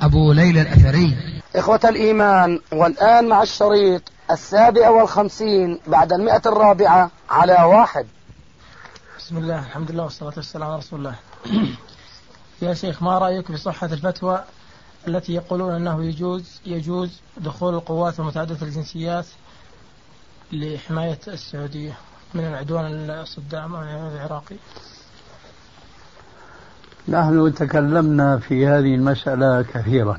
أبو 0.00 0.32
ليلى 0.32 0.62
الأثري. 0.62 1.16
إخوة 1.56 1.80
الإيمان 1.84 2.60
والآن 2.72 3.28
مع 3.28 3.42
الشريط 3.42 4.02
السابع 4.30 4.90
والخمسين 4.90 5.80
بعد 5.86 6.12
المئة 6.12 6.42
الرابعة 6.46 7.10
على 7.30 7.52
واحد. 7.52 8.06
بسم 9.18 9.38
الله 9.38 9.58
الحمد 9.58 9.90
لله 9.90 10.02
والصلاة 10.02 10.32
والسلام 10.36 10.68
على 10.68 10.78
رسول 10.78 10.98
الله. 10.98 11.14
يا 12.62 12.74
شيخ 12.74 13.02
ما 13.02 13.18
رأيك 13.18 13.46
في 13.46 13.56
صحة 13.56 13.86
الفتوى 13.86 14.44
التي 15.08 15.34
يقولون 15.34 15.74
أنه 15.74 16.04
يجوز 16.04 16.60
يجوز 16.66 17.20
دخول 17.36 17.74
القوات 17.74 18.20
المتعددة 18.20 18.66
الجنسيات 18.66 19.26
لحماية 20.52 21.18
السعودية 21.28 21.98
من 22.34 22.44
العدوان 22.44 23.10
الصدام 23.10 23.74
العراقي؟ 23.76 24.56
نحن 27.08 27.54
تكلمنا 27.54 28.38
في 28.38 28.66
هذه 28.66 28.94
المسألة 28.94 29.62
كثيرا. 29.62 30.18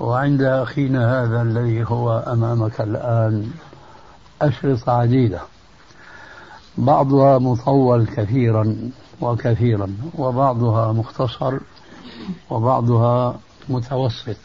وعند 0.00 0.42
أخينا 0.42 1.22
هذا 1.22 1.42
الذي 1.42 1.84
هو 1.84 2.18
أمامك 2.18 2.80
الآن 2.80 3.50
أشرطة 4.42 4.92
عديدة. 4.92 5.40
بعضها 6.78 7.38
مطول 7.38 8.06
كثيرا 8.06 8.76
وكثيرا 9.20 9.96
وبعضها 10.18 10.92
مختصر 10.92 11.58
وبعضها 12.50 13.38
متوسط. 13.68 14.36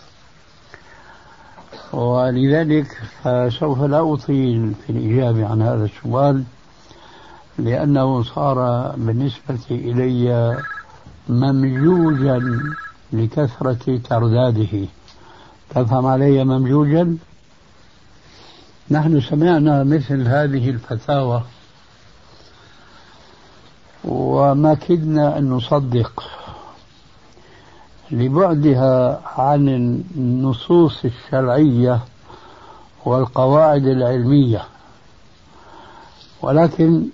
ولذلك 1.94 2.98
فسوف 3.24 3.82
لا 3.82 4.14
أطيل 4.14 4.74
في 4.86 4.90
الإجابة 4.90 5.48
عن 5.48 5.62
هذا 5.62 5.86
السؤال. 5.86 6.44
لأنه 7.60 8.24
صار 8.24 8.90
بالنسبة 8.98 9.60
إلي 9.72 10.58
ممجوجا 11.30 12.60
لكثرة 13.14 13.98
ترداده. 14.10 14.86
تفهم 15.70 16.06
علي 16.06 16.44
ممجوجا 16.44 17.18
نحن 18.92 19.22
سمعنا 19.22 19.84
مثل 19.84 20.28
هذه 20.28 20.70
الفتاوى. 20.70 21.44
وما 24.04 24.74
كدنا 24.74 25.38
أن 25.38 25.50
نصدق. 25.50 26.24
لبعدها 28.12 29.22
عن 29.26 29.68
النصوص 30.16 31.06
الشرعية 31.06 32.00
والقواعد 33.06 33.86
العلمية. 33.86 34.64
ولكن 36.42 37.06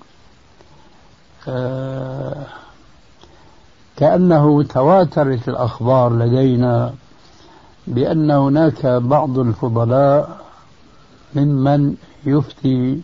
كأنه 3.98 4.64
تواترت 4.64 5.50
الأخبار 5.50 6.14
لدينا 6.14 6.94
بأن 7.88 8.32
هناك 8.32 8.86
بعض 8.86 9.40
الفضلاء 9.40 10.42
ممن 11.36 11.96
يفتي 12.26 13.02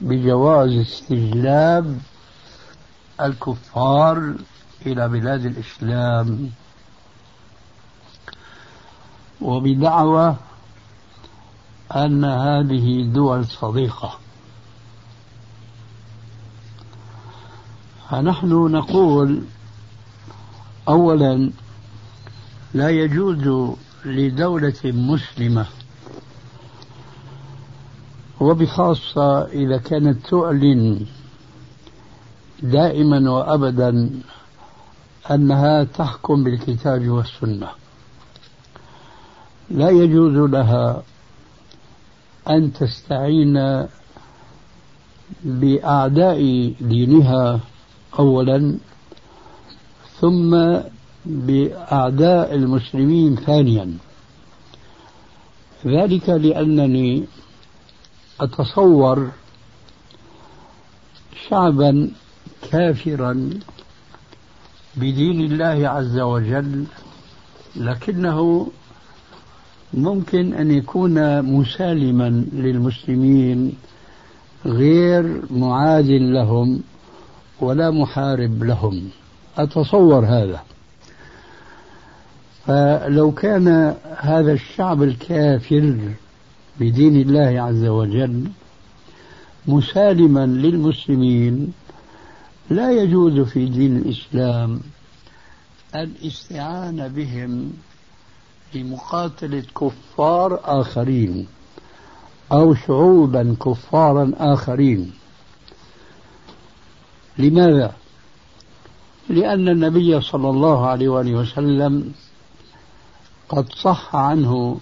بجواز 0.00 0.70
استجلاب 0.70 1.98
الكفار 3.20 4.34
إلى 4.86 5.08
بلاد 5.08 5.44
الإسلام. 5.46 6.50
وبدعوى 9.40 10.36
أن 11.96 12.24
هذه 12.24 13.04
دول 13.12 13.46
صديقة. 13.46 14.21
فنحن 18.12 18.48
نقول 18.48 19.42
أولا 20.88 21.50
لا 22.74 22.90
يجوز 22.90 23.74
لدولة 24.04 24.80
مسلمة 24.84 25.66
وبخاصة 28.40 29.42
إذا 29.42 29.76
كانت 29.76 30.26
تعلن 30.26 31.06
دائما 32.62 33.30
وأبدا 33.30 34.10
أنها 35.30 35.84
تحكم 35.84 36.44
بالكتاب 36.44 37.08
والسنة. 37.08 37.68
لا 39.70 39.90
يجوز 39.90 40.50
لها 40.50 41.02
أن 42.48 42.72
تستعين 42.72 43.86
بأعداء 45.44 46.74
دينها 46.80 47.60
أولا 48.18 48.78
ثم 50.20 50.50
بأعداء 51.26 52.54
المسلمين 52.54 53.36
ثانيا. 53.36 53.96
ذلك 55.86 56.28
لأنني 56.28 57.24
أتصور 58.40 59.30
شعبا 61.48 62.10
كافرا 62.70 63.50
بدين 64.96 65.40
الله 65.40 65.88
عز 65.88 66.18
وجل 66.18 66.84
لكنه 67.76 68.68
ممكن 69.94 70.54
أن 70.54 70.70
يكون 70.70 71.42
مسالما 71.42 72.28
للمسلمين 72.52 73.72
غير 74.66 75.42
معاد 75.50 76.10
لهم 76.10 76.82
ولا 77.62 77.90
محارب 77.90 78.64
لهم. 78.64 79.08
أتصور 79.58 80.24
هذا. 80.24 80.62
فلو 82.66 83.32
كان 83.32 83.96
هذا 84.16 84.52
الشعب 84.52 85.02
الكافر 85.02 85.98
بدين 86.80 87.20
الله 87.20 87.62
عز 87.62 87.84
وجل 87.84 88.44
مسالما 89.66 90.46
للمسلمين 90.46 91.72
لا 92.70 92.90
يجوز 92.90 93.40
في 93.40 93.66
دين 93.66 93.96
الإسلام 93.96 94.80
الاستعانة 95.94 97.06
بهم 97.06 97.72
لمقاتلة 98.74 99.62
كفار 99.80 100.60
آخرين 100.64 101.46
أو 102.52 102.74
شعوبا 102.74 103.56
كفارا 103.60 104.32
آخرين. 104.36 105.12
لماذا؟ 107.38 107.94
لأن 109.28 109.68
النبي 109.68 110.20
صلى 110.20 110.50
الله 110.50 110.86
عليه 110.86 111.08
وآله 111.08 111.34
وسلم 111.34 112.12
قد 113.48 113.72
صح 113.72 114.16
عنه 114.16 114.78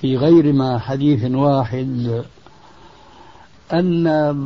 في 0.00 0.16
غير 0.16 0.52
ما 0.52 0.78
حديث 0.78 1.24
واحد 1.24 2.24
أن 3.72 4.04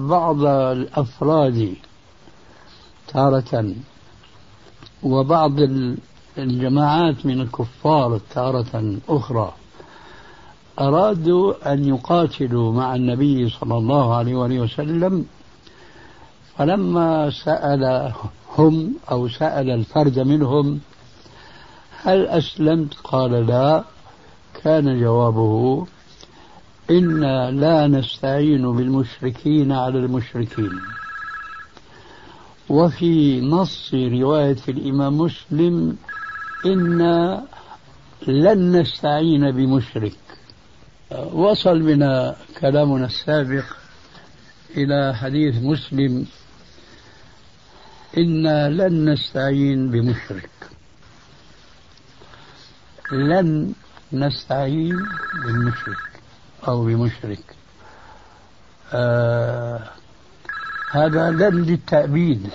بعض 0.09 0.45
الأفراد 0.45 1.75
تارة 3.09 3.75
وبعض 5.03 5.53
الجماعات 6.39 7.27
من 7.27 7.41
الكفار 7.41 8.21
تارة 8.35 8.97
أخرى 9.09 9.53
أرادوا 10.81 11.73
أن 11.73 11.85
يقاتلوا 11.85 12.73
مع 12.73 12.95
النبي 12.95 13.49
صلى 13.49 13.77
الله 13.77 14.15
عليه 14.15 14.35
وآله 14.37 14.61
وسلم 14.61 15.27
فلما 16.59 17.31
سألهم 17.31 18.95
أو 19.11 19.29
سأل 19.29 19.71
الفرد 19.71 20.19
منهم 20.19 20.81
هل 22.03 22.27
أسلمت؟ 22.27 22.95
قال 22.95 23.47
لا. 23.47 23.85
كان 24.65 25.01
جوابه 25.01 25.87
إنا 26.91 27.51
لا 27.51 27.87
نستعين 27.87 28.77
بالمشركين 28.77 29.73
على 29.73 29.99
المشركين. 29.99 30.81
وفي 32.69 33.41
نص 33.41 33.95
رواية 33.95 34.57
الإمام 34.69 35.19
مسلم 35.19 35.97
إنا 36.67 37.45
لن 38.27 38.81
نستعين 38.81 39.51
بمشرك. 39.51 40.17
وصل 41.33 41.83
بنا 41.83 42.37
كلامنا 42.61 43.07
السابق 43.07 43.65
إلى 44.77 45.15
حديث 45.15 45.55
مسلم 45.63 46.27
إنا 48.19 48.69
لن 48.69 49.13
نستعين 49.13 49.91
بمشرك. 49.91 50.51
لن 53.13 53.73
نستعين 54.13 55.07
بالمشرك 55.45 56.23
أو 56.69 56.85
بمشرك. 56.85 57.57
آه 58.93 59.91
هذا 60.91 61.31
لن 61.31 61.63
للتأبيد. 61.63 62.51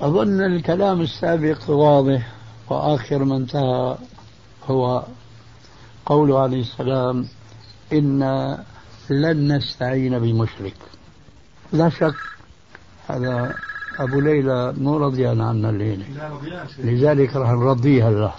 أظن 0.00 0.40
الكلام 0.40 1.00
السابق 1.00 1.70
واضح 1.70 2.32
وآخر 2.68 3.24
ما 3.24 3.36
انتهى 3.36 3.98
هو 4.70 5.04
قوله 6.06 6.40
عليه 6.40 6.60
السلام 6.60 7.28
إنا 7.92 8.64
لن 9.10 9.52
نستعين 9.56 10.18
بمشرك. 10.18 10.76
لا 11.72 11.88
شك 11.88 12.14
هذا 13.08 13.56
أبو 13.98 14.20
ليلى 14.20 14.72
مو 14.72 14.96
رضيان 14.96 15.40
عنا 15.40 15.70
الليلة 15.70 16.06
لذلك 16.78 17.36
راح 17.36 17.50
نرضيها 17.50 18.10
له 18.10 18.34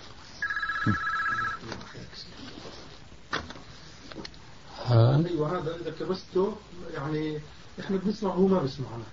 أيوه 4.92 5.58
هذا 5.58 5.76
إذا 5.76 5.92
كبسته 6.00 6.56
يعني 6.94 7.40
إحنا 7.80 7.98
بنسمع 7.98 8.30
وهو 8.30 8.48
ما 8.48 8.60
بيسمعنا. 8.62 9.04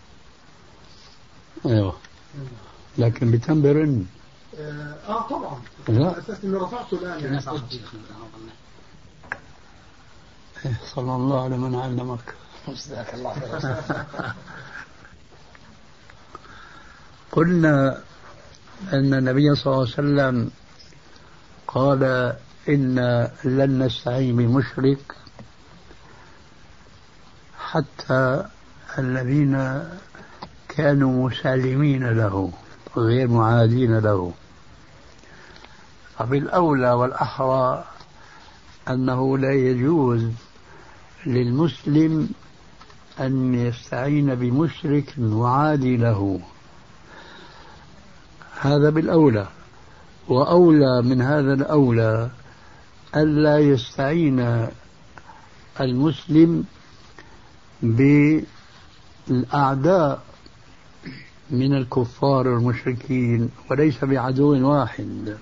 أيوه. 1.67 1.95
لكن 2.99 3.31
بتنبرن 3.31 4.07
آه, 4.59 4.95
آه 5.09 5.29
طبعا. 5.29 5.61
لا. 5.89 6.19
أساس 6.19 6.45
إني 6.45 6.57
رفعته 6.57 6.95
الآن 6.99 7.21
يعني. 7.25 7.41
إيه، 10.67 10.81
صلى 10.95 11.17
الله 11.17 11.45
على 11.45 11.57
من 11.59 11.75
علمك. 11.75 12.35
جزاك 12.69 13.15
الله 13.15 13.33
خير 13.35 13.75
قلنا 17.33 17.99
أن 18.93 19.15
النبي 19.15 19.55
صلى 19.55 19.73
الله 19.73 19.81
عليه 19.81 19.93
وسلم 19.93 20.51
قال 21.67 22.03
إن 22.69 23.29
لن 23.45 23.83
نستعين 23.83 24.37
بمشرك 24.37 25.15
حتى 27.59 28.45
الذين 28.99 29.83
كانوا 30.69 31.29
مسالمين 31.29 32.05
له 32.05 32.53
غير 32.97 33.29
معادين 33.29 33.99
له. 33.99 34.33
فبالأولى 36.19 36.93
والأحرى 36.93 37.85
أنه 38.89 39.39
لا 39.39 39.53
يجوز 39.53 40.31
للمسلم 41.27 42.29
أن 43.21 43.55
يستعين 43.55 44.35
بمشرك 44.35 45.19
معادي 45.19 45.97
له. 45.97 46.41
هذا 48.61 48.91
بالأولى 48.91 49.47
وأولى 50.29 51.03
من 51.03 51.23
هذا 51.23 51.55
الأولى 51.55 52.31
ألا 53.17 53.59
يستعين 53.59 54.69
المسلم 55.81 56.65
بالأعداء 59.29 60.23
من 61.51 61.75
الكفار 61.75 62.47
المشركين 62.47 63.51
وليس 63.71 64.05
بعدو 64.05 64.69
واحد. 64.69 65.37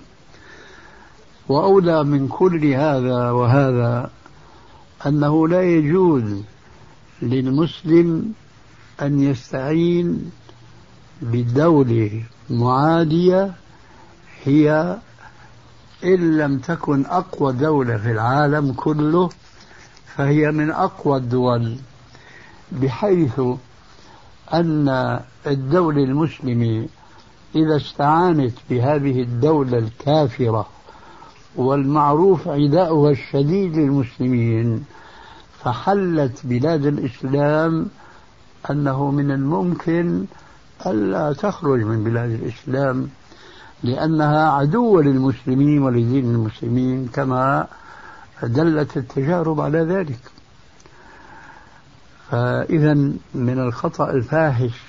وأولى 1.47 2.03
من 2.03 2.27
كل 2.27 2.65
هذا 2.65 3.31
وهذا 3.31 4.11
أنه 5.05 5.47
لا 5.47 5.63
يجوز 5.63 6.41
للمسلم 7.21 8.33
أن 9.01 9.19
يستعين 9.19 10.31
بدولة 11.21 12.23
معادية 12.49 13.53
هي 14.43 14.97
إن 16.03 16.37
لم 16.37 16.57
تكن 16.57 17.05
أقوى 17.05 17.53
دولة 17.53 17.97
في 17.97 18.11
العالم 18.11 18.73
كله 18.73 19.29
فهي 20.15 20.51
من 20.51 20.71
أقوى 20.71 21.17
الدول 21.17 21.75
بحيث 22.71 23.41
أن 24.53 25.19
الدولة 25.47 26.03
المسلمة 26.03 26.87
إذا 27.55 27.77
استعانت 27.77 28.53
بهذه 28.69 29.21
الدولة 29.21 29.77
الكافرة 29.77 30.67
والمعروف 31.55 32.47
عداؤها 32.47 33.11
الشديد 33.11 33.75
للمسلمين 33.75 34.85
فحلت 35.63 36.41
بلاد 36.43 36.85
الإسلام 36.85 37.87
أنه 38.69 39.11
من 39.11 39.31
الممكن 39.31 40.25
ألا 40.87 41.33
تخرج 41.33 41.81
من 41.81 42.03
بلاد 42.03 42.31
الإسلام 42.31 43.09
لأنها 43.83 44.51
عدوة 44.51 45.03
للمسلمين 45.03 45.81
ولدين 45.81 46.25
المسلمين 46.25 47.07
كما 47.07 47.67
دلت 48.43 48.97
التجارب 48.97 49.61
على 49.61 49.79
ذلك. 49.79 50.19
فإذا 52.31 52.93
من 53.33 53.59
الخطأ 53.59 54.09
الفاحش 54.11 54.81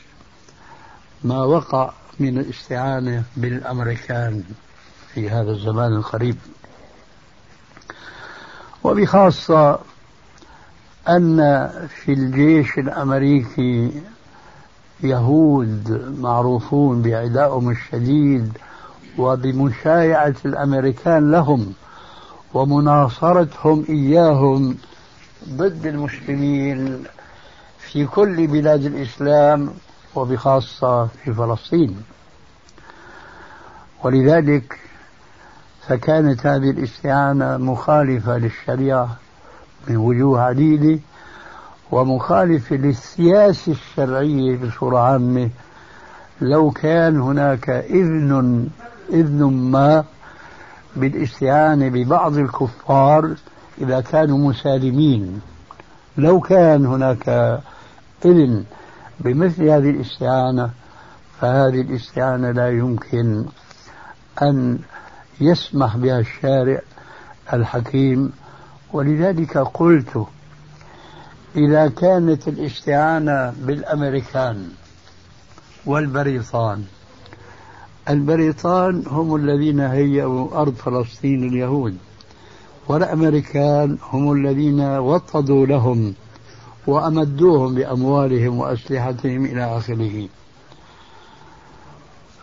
ما 1.25 1.44
وقع 1.44 1.93
من 2.20 2.38
الاستعانة 2.38 3.25
بالأمريكان 3.37 4.43
في 5.14 5.31
هذا 5.31 5.50
الزمان 5.50 5.93
القريب. 5.93 6.37
وبخاصة 8.84 9.78
أن 11.08 11.69
في 11.88 12.12
الجيش 12.12 12.78
الأمريكي 12.78 14.02
يهود 15.02 16.14
معروفون 16.20 17.02
بعدائهم 17.02 17.70
الشديد 17.70 18.52
وبمشايعة 19.19 20.34
الأمريكان 20.44 21.31
لهم 21.31 21.72
ومناصرتهم 22.54 23.84
إياهم 23.88 24.76
ضد 25.48 25.87
المسلمين 25.87 27.04
في 27.78 28.06
كل 28.06 28.46
بلاد 28.46 28.84
الإسلام 28.84 29.70
وبخاصة 30.14 31.06
في 31.06 31.32
فلسطين. 31.34 31.96
ولذلك 34.04 34.78
فكانت 35.87 36.46
هذه 36.46 36.70
الاستعانة 36.70 37.56
مخالفة 37.56 38.38
للشريعة 38.38 39.16
من 39.88 39.96
وجوه 39.96 40.40
عديدة 40.43 41.00
ومخالفة 41.92 42.76
للسياسة 42.76 43.72
الشرعية 43.72 44.56
بصورة 44.56 44.98
عامة 44.98 45.50
لو 46.40 46.70
كان 46.70 47.20
هناك 47.20 47.70
إذن 47.70 48.68
إذن 49.10 49.44
ما 49.44 50.04
بالاستعانة 50.96 51.88
ببعض 51.88 52.36
الكفار 52.36 53.34
إذا 53.81 54.00
كانوا 54.00 54.38
مسالمين. 54.38 55.40
لو 56.16 56.40
كان 56.40 56.86
هناك 56.86 57.28
إذن 58.24 58.64
بمثل 59.20 59.62
هذه 59.62 59.90
الاستعانة 59.90 60.70
فهذه 61.40 61.81
الاستعانة 61.81 62.50
لا 62.50 62.70
يمكن 62.70 63.44
أن 64.43 64.78
يسمح 65.40 65.96
بها 65.96 66.19
الشارع 66.19 66.81
الحكيم. 67.52 68.32
ولذلك 68.93 69.58
قلت 69.58 70.26
إذا 71.56 71.89
كانت 71.89 72.48
الاستعانة 72.48 73.55
بالأمريكان 73.60 74.69
والبريطان 75.86 76.84
البريطان 78.08 79.03
هم 79.06 79.36
الذين 79.36 79.81
هيئوا 79.81 80.60
أرض 80.60 80.75
فلسطين 80.75 81.48
اليهود 81.48 81.96
والأمريكان 82.89 83.98
هم 84.03 84.32
الذين 84.32 84.81
وطدوا 84.81 85.67
لهم 85.67 86.15
وأمدوهم 86.86 87.75
بأموالهم 87.75 88.58
وأسلحتهم 88.58 89.44
إلى 89.44 89.79
آخره. 89.79 90.29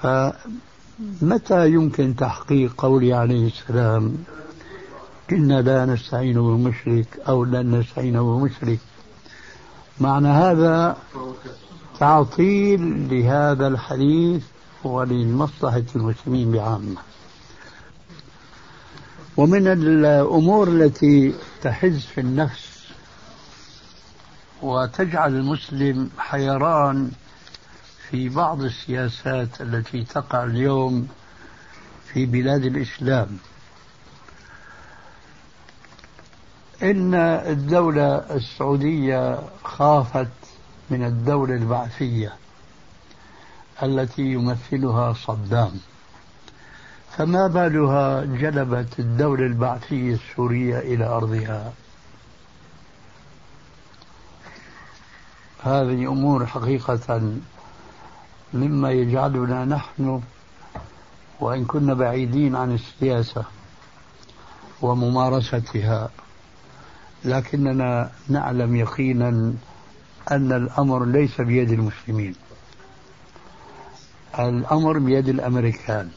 فمتى 0.02 1.70
يمكن 1.70 2.16
تحقيق 2.16 2.74
قولي 2.78 3.14
عليه 3.14 3.48
السلام 3.48 4.18
إنا 5.32 5.62
لا 5.62 5.86
نستعين 5.86 6.34
بمشرك 6.34 7.08
أو 7.28 7.44
لن 7.44 7.80
نستعين 7.80 8.22
بمشرك؟ 8.22 8.80
معنى 10.00 10.28
هذا 10.28 10.98
تعطيل 12.00 13.10
لهذا 13.10 13.68
الحديث 13.68 14.44
ولمصلحة 14.84 15.84
المسلمين 15.96 16.52
بعامة. 16.52 16.96
ومن 19.38 19.68
الأمور 19.68 20.68
التي 20.68 21.36
تحز 21.62 22.00
في 22.00 22.22
النفس 22.22 22.84
وتجعل 24.62 25.36
المسلم 25.36 26.10
حيران 26.18 27.12
في 28.10 28.30
بعض 28.30 28.62
السياسات 28.62 29.62
التي 29.62 30.04
تقع 30.04 30.44
اليوم 30.44 31.08
في 32.14 32.26
بلاد 32.26 32.66
الإسلام. 32.66 33.38
إن 36.82 37.14
الدولة 37.14 38.16
السعودية 38.16 39.40
خافت 39.64 40.28
من 40.90 41.04
الدولة 41.04 41.54
البعثية 41.56 42.34
التي 43.84 44.22
يمثلها 44.22 45.14
صدام. 45.14 45.72
فما 47.18 47.48
بالها 47.48 48.26
جلبت 48.26 49.00
الدولة 49.00 49.46
البعثية 49.46 50.14
السورية 50.14 50.80
إلى 50.80 51.06
أرضها؟ 51.06 51.74
هذه 55.64 56.08
أمور 56.12 56.46
حقيقة 56.46 57.32
مما 58.54 58.92
يجعلنا 58.92 59.66
نحن 59.66 60.22
وإن 61.40 61.66
كنا 61.66 61.94
بعيدين 61.94 62.56
عن 62.56 62.72
السياسة 62.72 63.46
وممارستها. 64.82 66.10
لكننا 67.26 68.12
نعلم 68.30 68.76
يقينا 68.76 69.54
أن 70.32 70.52
الأمر 70.52 71.06
ليس 71.06 71.42
بيد 71.42 71.72
المسلمين. 71.72 72.36
الأمر 74.40 75.00
بيد 75.00 75.30
الأمريكان. 75.30 76.10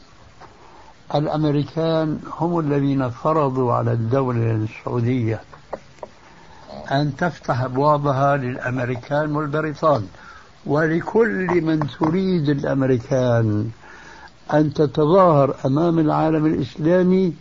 الأمريكان 1.15 2.19
هم 2.37 2.59
الذين 2.59 3.09
فرضوا 3.09 3.73
على 3.73 3.91
الدولة 3.91 4.51
السعودية 4.51 5.41
أن 6.91 7.15
تفتح 7.15 7.61
أبوابها 7.61 8.37
للأمريكان 8.37 9.35
والبريطان. 9.35 10.07
ولكل 10.65 11.61
من 11.61 11.79
تريد 11.99 12.49
الأمريكان 12.49 13.69
أن 14.53 14.73
تتظاهر 14.73 15.55
أمام 15.65 15.99
العالم 15.99 16.45
الإسلامي 16.45 17.33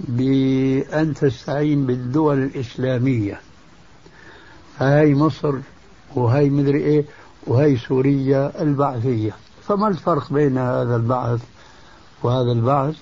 بأن 0.00 1.14
تستعين 1.14 1.86
بالدول 1.86 2.42
الإسلامية. 2.42 3.40
هاي 4.78 5.14
مصر 5.14 5.54
وهي 6.14 6.50
مدري 6.50 6.78
إيه 6.78 7.04
وهي 7.46 7.76
سوريا 7.76 8.62
البعثية. 8.62 9.36
فما 9.68 9.88
الفرق 9.88 10.32
بين 10.32 10.58
هذا 10.58 10.96
البعث 10.96 11.40
وهذا 12.22 12.52
البعث؟ 12.52 12.96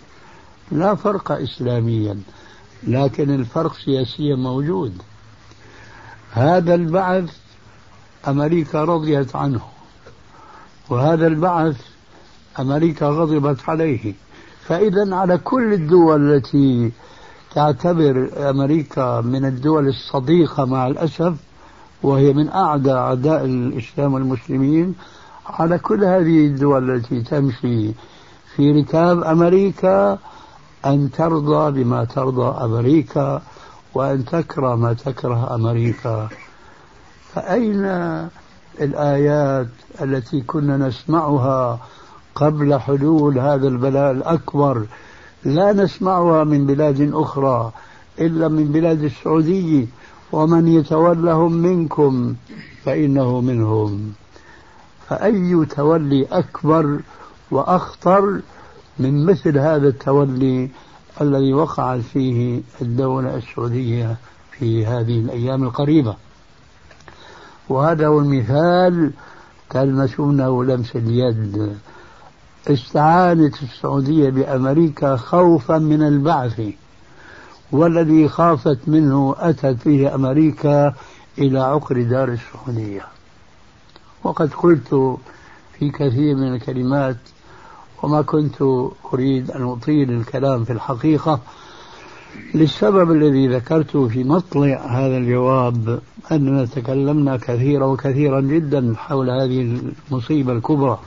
لا 0.72 0.94
فرق 0.94 1.32
إسلاميا 1.32 2.20
لكن 2.82 3.34
الفرق 3.34 3.74
سياسيا 3.74 4.36
موجود. 4.36 5.02
هذا 6.32 6.74
البعث 6.74 7.36
أمريكا 8.28 8.84
رضيت 8.84 9.36
عنه 9.36 9.60
وهذا 10.90 11.26
البعث 11.26 11.76
أمريكا 12.58 13.06
غضبت 13.06 13.68
عليه. 13.68 14.14
فإذا 14.66 15.16
على 15.16 15.38
كل 15.38 15.72
الدول 15.72 16.34
التي 16.34 16.92
تعتبر 17.54 18.30
أمريكا 18.50 19.20
من 19.20 19.44
الدول 19.44 19.88
الصديقة 19.88 20.64
مع 20.64 20.86
الأسف 20.86 21.34
وهي 22.02 22.32
من 22.32 22.48
أعدى 22.48 22.92
أعداء 22.92 23.44
الإسلام 23.44 24.14
والمسلمين 24.14 24.94
على 25.46 25.78
كل 25.78 26.04
هذه 26.04 26.46
الدول 26.46 26.90
التي 26.90 27.22
تمشي 27.22 27.92
في 28.56 28.72
ركاب 28.72 29.22
أمريكا 29.22 30.18
أن 30.86 31.10
ترضى 31.10 31.84
بما 31.84 32.04
ترضى 32.04 32.64
أمريكا 32.64 33.42
وأن 33.94 34.24
تكره 34.24 34.74
ما 34.74 34.92
تكره 34.92 35.54
أمريكا. 35.54 36.28
فأين 37.32 37.84
الآيات 38.80 39.68
التي 40.00 40.40
كنا 40.40 40.76
نسمعها 40.76 41.80
قبل 42.34 42.80
حلول 42.80 43.38
هذا 43.38 43.68
البلاء 43.68 44.10
الأكبر 44.10 44.86
لا 45.44 45.72
نسمعها 45.72 46.44
من 46.44 46.66
بلاد 46.66 47.10
أخرى 47.14 47.72
إلا 48.20 48.48
من 48.48 48.64
بلاد 48.64 49.02
السعودية. 49.02 49.86
ومن 50.32 50.68
يتولهم 50.68 51.52
منكم 51.52 52.34
فإنه 52.84 53.40
منهم. 53.40 54.12
فأي 55.08 55.66
تولي 55.66 56.24
أكبر 56.24 57.00
وأخطر 57.50 58.40
من 58.98 59.26
مثل 59.26 59.58
هذا 59.58 59.88
التولي 59.88 60.70
الذي 61.20 61.52
وقعت 61.54 62.00
فيه 62.00 62.60
الدولة 62.82 63.36
السعودية 63.36 64.16
في 64.50 64.86
هذه 64.86 65.18
الأيام 65.18 65.62
القريبة. 65.62 66.16
وهذا 67.68 68.06
هو 68.06 68.18
المثال. 68.18 69.12
تلمسونه 69.70 70.64
لمس 70.64 70.96
اليد. 70.96 71.76
استعانت 72.68 73.62
السعودية 73.62 74.30
بأمريكا 74.30 75.16
خوفا 75.16 75.78
من 75.78 76.02
البعث 76.02 76.60
والذي 77.72 78.28
خافت 78.28 78.78
منه 78.86 79.34
أتت 79.38 79.78
فيه 79.82 80.14
أمريكا 80.14 80.94
إلى 81.38 81.60
عقر 81.60 82.02
دار 82.02 82.28
السعودية. 82.28 83.04
وقد 84.24 84.54
قلت 84.54 85.18
في 85.78 85.90
كثير 85.90 86.36
من 86.36 86.54
الكلمات 86.54 87.16
وما 88.02 88.22
كنت 88.22 88.62
أريد 89.14 89.50
أن 89.50 89.62
أطيل 89.62 90.10
الكلام 90.10 90.64
في 90.64 90.72
الحقيقة. 90.72 91.40
للسبب 92.54 93.12
الذي 93.12 93.48
ذكرته 93.48 94.08
في 94.08 94.24
مطلع 94.24 94.86
هذا 94.90 95.16
الجواب 95.16 96.00
أننا 96.32 96.64
تكلمنا 96.64 97.36
كثيرا 97.36 97.86
وكثيرا 97.86 98.40
جدا 98.40 98.94
حول 98.96 99.30
هذه 99.30 99.80
المصيبة 100.10 100.52
الكبرى. 100.52 100.98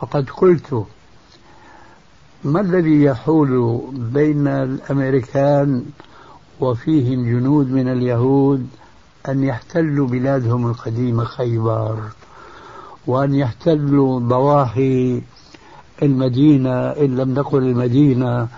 فقد 0.00 0.30
قلت 0.30 0.84
ما 2.44 2.60
الذي 2.60 3.02
يحول 3.02 3.80
بين 3.92 4.48
الأمريكان 4.48 5.84
وفيهم 6.60 7.24
جنود 7.24 7.70
من 7.72 7.88
اليهود 7.88 8.66
أن 9.28 9.44
يحتلوا 9.44 10.06
بلادهم 10.08 10.66
القديمة 10.66 11.24
خيبر 11.24 11.98
وأن 13.06 13.34
يحتلوا 13.34 14.20
ضواحي 14.20 15.22
المدينة 16.02 16.70
إن 16.70 17.16
لم 17.16 17.34
نقل 17.34 17.58
المدينة 17.58 18.48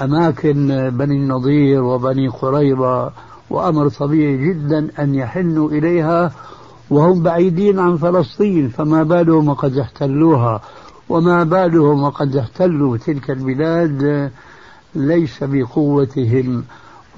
أماكن 0.00 0.90
بني 0.92 1.16
النضير 1.16 1.82
وبني 1.82 2.28
قريظة 2.28 3.12
وأمر 3.50 3.88
طبيعي 3.88 4.36
جدا 4.48 4.90
أن 4.98 5.14
يحنوا 5.14 5.70
إليها 5.70 6.32
وهم 6.90 7.22
بعيدين 7.22 7.78
عن 7.78 7.96
فلسطين 7.96 8.68
فما 8.68 9.02
بالهم 9.02 9.48
وقد 9.48 9.78
احتلوها 9.78 10.60
وما 11.08 11.44
بالهم 11.44 12.02
وقد 12.02 12.36
احتلوا 12.36 12.96
تلك 12.96 13.30
البلاد 13.30 14.30
ليس 14.94 15.38
بقوتهم 15.42 16.64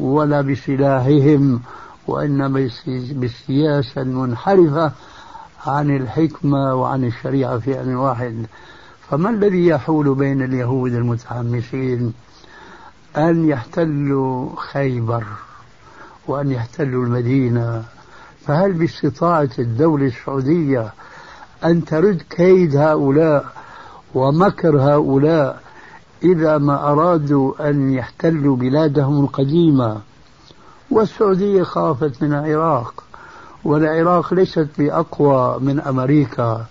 ولا 0.01 0.41
بسلاحهم 0.41 1.61
وإنما 2.07 2.71
بالسياسة 3.13 4.03
المنحرفة 4.03 4.93
عن 5.67 5.97
الحكمة 5.97 6.75
وعن 6.75 7.05
الشريعة 7.05 7.59
في 7.59 7.81
آن 7.81 7.95
واحد. 7.95 8.47
فما 9.11 9.31
الذي 9.31 9.67
يحول 9.67 10.15
بين 10.15 10.43
اليهود 10.43 10.93
المتحمسين؟ 10.95 12.13
أن 13.17 13.49
يحتلوا 13.49 14.49
خيبر 14.57 15.25
وأن 16.29 16.51
يحتلوا 16.51 17.05
المدينة. 17.05 17.85
فهل 18.47 18.73
باستطاعة 18.73 19.51
الدولة 19.59 20.07
السعودية 20.07 20.93
أن 21.65 21.85
ترد 21.85 22.23
كيد 22.31 22.77
هؤلاء 22.77 23.47
ومكر 24.15 24.77
هؤلاء 24.77 25.63
إذا 26.25 26.59
ما 26.59 26.93
أرادوا 26.93 27.71
أن 27.71 27.93
يحتلوا 27.93 28.57
بلادهم 28.57 29.25
القديمة؟ 29.25 30.01
والسعودية 30.91 31.63
خافت 31.63 32.23
من 32.23 32.33
العراق 32.33 33.05
والعراق 33.65 34.35
ليست 34.35 34.69
بأقوى 34.79 35.59
من 35.61 35.81
أمريكا 35.81 36.65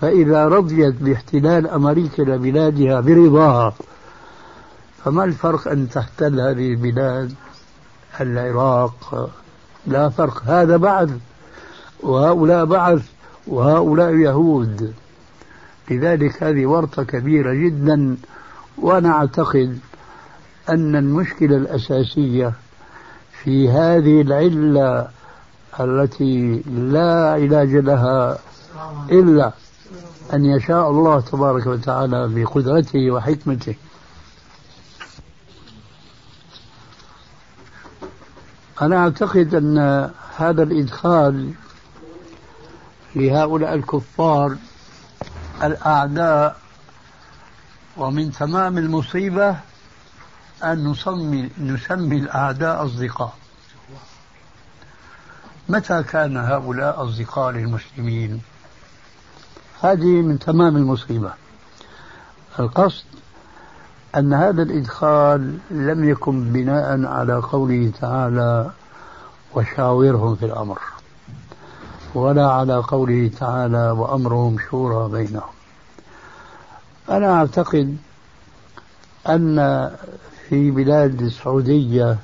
فإذا 0.00 0.44
رضيت 0.44 0.94
باحتلال 0.94 1.66
أمريكا 1.66 2.22
لبلادها 2.22 3.00
برضاها 3.00 3.74
فما 5.04 5.24
الفرق 5.24 5.68
أن 5.68 5.88
تحتل 5.88 6.40
هذه 6.40 6.70
البلاد 6.70 7.34
العراق؟ 8.20 9.30
لا 9.86 10.08
فرق. 10.08 10.42
هذا 10.46 10.76
بعث 10.76 11.10
وهؤلاء 12.02 12.64
بعث 12.64 13.02
وهؤلاء 13.46 14.14
يهود. 14.14 14.94
لذلك 15.90 16.42
هذه 16.42 16.66
ورطة 16.66 17.02
كبيرة 17.02 17.54
جدا 17.54 18.16
وأنا 18.78 19.10
أعتقد 19.10 19.78
أن 20.68 20.96
المشكلة 20.96 21.56
الأساسية 21.56 22.52
في 23.42 23.70
هذه 23.70 24.20
العلة 24.20 25.08
التي 25.80 26.62
لا 26.70 27.32
علاج 27.32 27.74
لها 27.74 28.38
إلا 29.10 29.52
أن 30.34 30.44
يشاء 30.44 30.90
الله 30.90 31.20
تبارك 31.20 31.66
وتعالى 31.66 32.28
بقدرته 32.28 33.10
وحكمته. 33.10 33.74
أنا 38.82 38.96
أعتقد 38.96 39.54
أن 39.54 39.78
هذا 40.36 40.62
الإدخال 40.62 41.52
لهؤلاء 43.14 43.74
الكفار 43.74 44.56
الأعداء 45.62 46.56
ومن 47.96 48.32
تمام 48.32 48.78
المصيبة 48.78 49.56
أن 50.64 50.90
نسمي, 50.90 51.50
نسمي 51.58 52.16
الأعداء 52.16 52.84
أصدقاء. 52.84 53.34
متى 55.68 56.02
كان 56.02 56.36
هؤلاء 56.36 57.04
أصدقاء 57.04 57.50
للمسلمين؟ 57.52 58.42
هذه 59.82 60.22
من 60.22 60.38
تمام 60.38 60.76
المصيبة. 60.76 61.32
القصد 62.58 63.04
أن 64.16 64.34
هذا 64.34 64.62
الإدخال 64.62 65.58
لم 65.70 66.08
يكن 66.08 66.52
بناء 66.52 67.04
على 67.04 67.34
قوله 67.34 67.92
تعالى 68.00 68.70
وشاورهم 69.54 70.36
في 70.36 70.44
الأمر 70.46 70.78
ولا 72.14 72.50
على 72.50 72.76
قوله 72.76 73.30
تعالى 73.40 73.90
وأمرهم 73.90 74.56
شورى 74.70 75.08
بينهم. 75.08 75.50
أنا 77.08 77.34
أعتقد 77.34 77.96
أن 79.28 79.90
في 80.48 80.70
بلاد 80.70 81.22
السعودية 81.22 82.18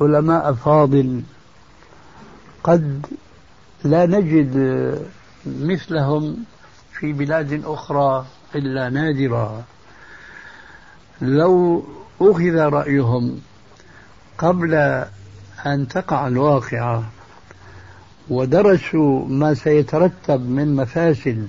علماء 0.00 0.52
فاضل 0.52 1.22
قد 2.64 3.06
لا 3.84 4.06
نجد 4.06 4.54
مثلهم 5.46 6.36
في 6.92 7.12
بلاد 7.12 7.62
أخرى 7.64 8.26
إلا 8.54 8.88
نادرا 8.88 9.62
لو 11.22 11.84
أخذ 12.20 12.56
رأيهم 12.56 13.40
قبل 14.38 14.74
أن 15.66 15.88
تقع 15.88 16.26
الواقعة 16.28 17.04
ودرسوا 18.30 19.28
ما 19.28 19.54
سيترتب 19.54 20.50
من 20.50 20.76
مفاسد 20.76 21.48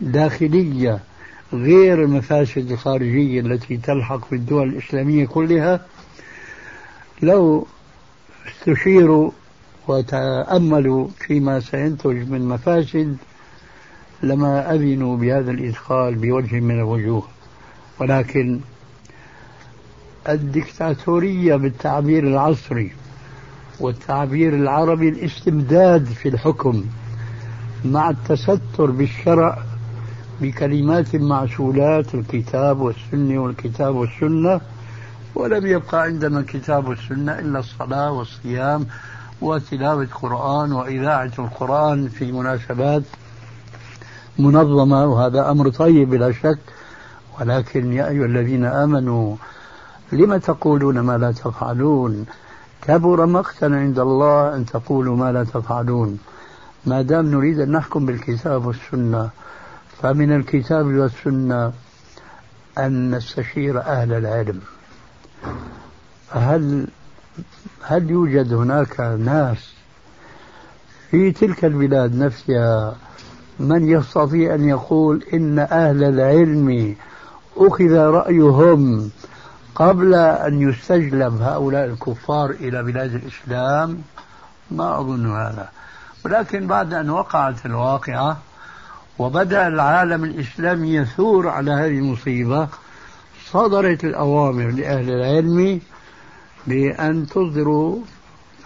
داخلية 0.00 0.98
غير 1.52 2.04
المفاسد 2.04 2.70
الخارجية 2.70 3.40
التي 3.40 3.76
تلحق 3.76 4.24
في 4.28 4.34
الدول 4.34 4.68
الإسلامية 4.68 5.26
كلها 5.26 5.86
لو 7.22 7.66
استشيروا 8.48 9.30
وتأملوا 9.88 11.08
فيما 11.18 11.60
سينتج 11.60 12.30
من 12.30 12.48
مفاسد 12.48 13.16
لما 14.22 14.74
أذنوا 14.74 15.16
بهذا 15.16 15.50
الإدخال 15.50 16.14
بوجه 16.14 16.60
من 16.60 16.78
الوجوه. 16.78 17.28
ولكن 18.00 18.60
الدكتاتورية 20.28 21.56
بالتعبير 21.56 22.24
العصري 22.26 22.92
والتعبير 23.80 24.54
العربي 24.54 25.08
الاستمداد 25.08 26.04
في 26.04 26.28
الحكم 26.28 26.84
مع 27.84 28.10
التستر 28.10 28.90
بالشرع 28.90 29.58
بكلمات 30.40 31.16
معسولات 31.16 32.14
الكتاب 32.14 32.80
والسنة 32.80 33.38
والكتاب 33.42 33.94
والسنة 33.94 34.60
ولم 35.34 35.66
يبقى 35.66 36.02
عندنا 36.02 36.38
الكتاب 36.40 36.88
والسنة 36.88 37.38
إلا 37.38 37.58
الصلاة 37.58 38.12
والصيام 38.12 38.86
وتلاوة 39.40 40.02
القرآن 40.02 40.72
وإذاعة 40.72 41.30
القرآن 41.38 42.08
في 42.08 42.32
مناسبات 42.32 43.02
منظمة 44.38 45.04
وهذا 45.06 45.50
أمر 45.50 45.68
طيب 45.70 46.10
بلا 46.10 46.32
شك 46.32 46.58
ولكن 47.40 47.92
يا 47.92 48.08
أيها 48.08 48.24
الذين 48.26 48.64
آمنوا 48.64 49.36
لم 50.12 50.36
تقولون 50.36 51.00
ما 51.00 51.18
لا 51.18 51.32
تفعلون؟ 51.32 52.26
كبر 52.82 53.26
مقتا 53.26 53.64
عند 53.64 53.98
الله 53.98 54.56
أن 54.56 54.66
تقولوا 54.66 55.16
ما 55.16 55.32
لا 55.32 55.44
تفعلون. 55.44 56.18
ما 56.86 57.02
دام 57.02 57.26
نريد 57.26 57.60
أن 57.60 57.72
نحكم 57.72 58.06
بالكتاب 58.06 58.66
والسنة 58.66 59.30
فمن 60.02 60.36
الكتاب 60.36 60.86
والسنة 60.86 61.72
أن 62.78 63.14
نستشير 63.14 63.80
أهل 63.80 64.12
العلم. 64.12 64.60
هل 66.30 66.86
هل 67.82 68.10
يوجد 68.10 68.52
هناك 68.52 69.00
ناس 69.00 69.72
في 71.10 71.32
تلك 71.32 71.64
البلاد 71.64 72.14
نفسها 72.14 72.96
من 73.60 73.88
يستطيع 73.88 74.54
أن 74.54 74.68
يقول 74.68 75.24
إن 75.34 75.58
أهل 75.58 76.04
العلم 76.04 76.96
أخذ 77.56 77.92
رأيهم 77.92 79.10
قبل 79.74 80.14
أن 80.14 80.60
يستجلب 80.60 81.42
هؤلاء 81.42 81.84
الكفار 81.84 82.50
إلى 82.50 82.82
بلاد 82.82 83.14
الإسلام 83.14 84.02
ما 84.70 85.00
أظن 85.00 85.30
هذا. 85.30 85.68
ولكن 86.24 86.66
بعد 86.66 86.94
أن 86.94 87.10
وقعت 87.10 87.66
الواقعة 87.66 88.38
وبدأ 89.18 89.68
العالم 89.68 90.24
الإسلامي 90.24 90.94
يثور 90.94 91.48
على 91.48 91.70
هذه 91.70 91.98
المصيبة 91.98 92.68
صدرت 93.50 94.04
الأوامر 94.04 94.70
لأهل 94.70 95.10
العلم 95.10 95.80
بأن 96.66 97.26
تصدروا 97.26 97.98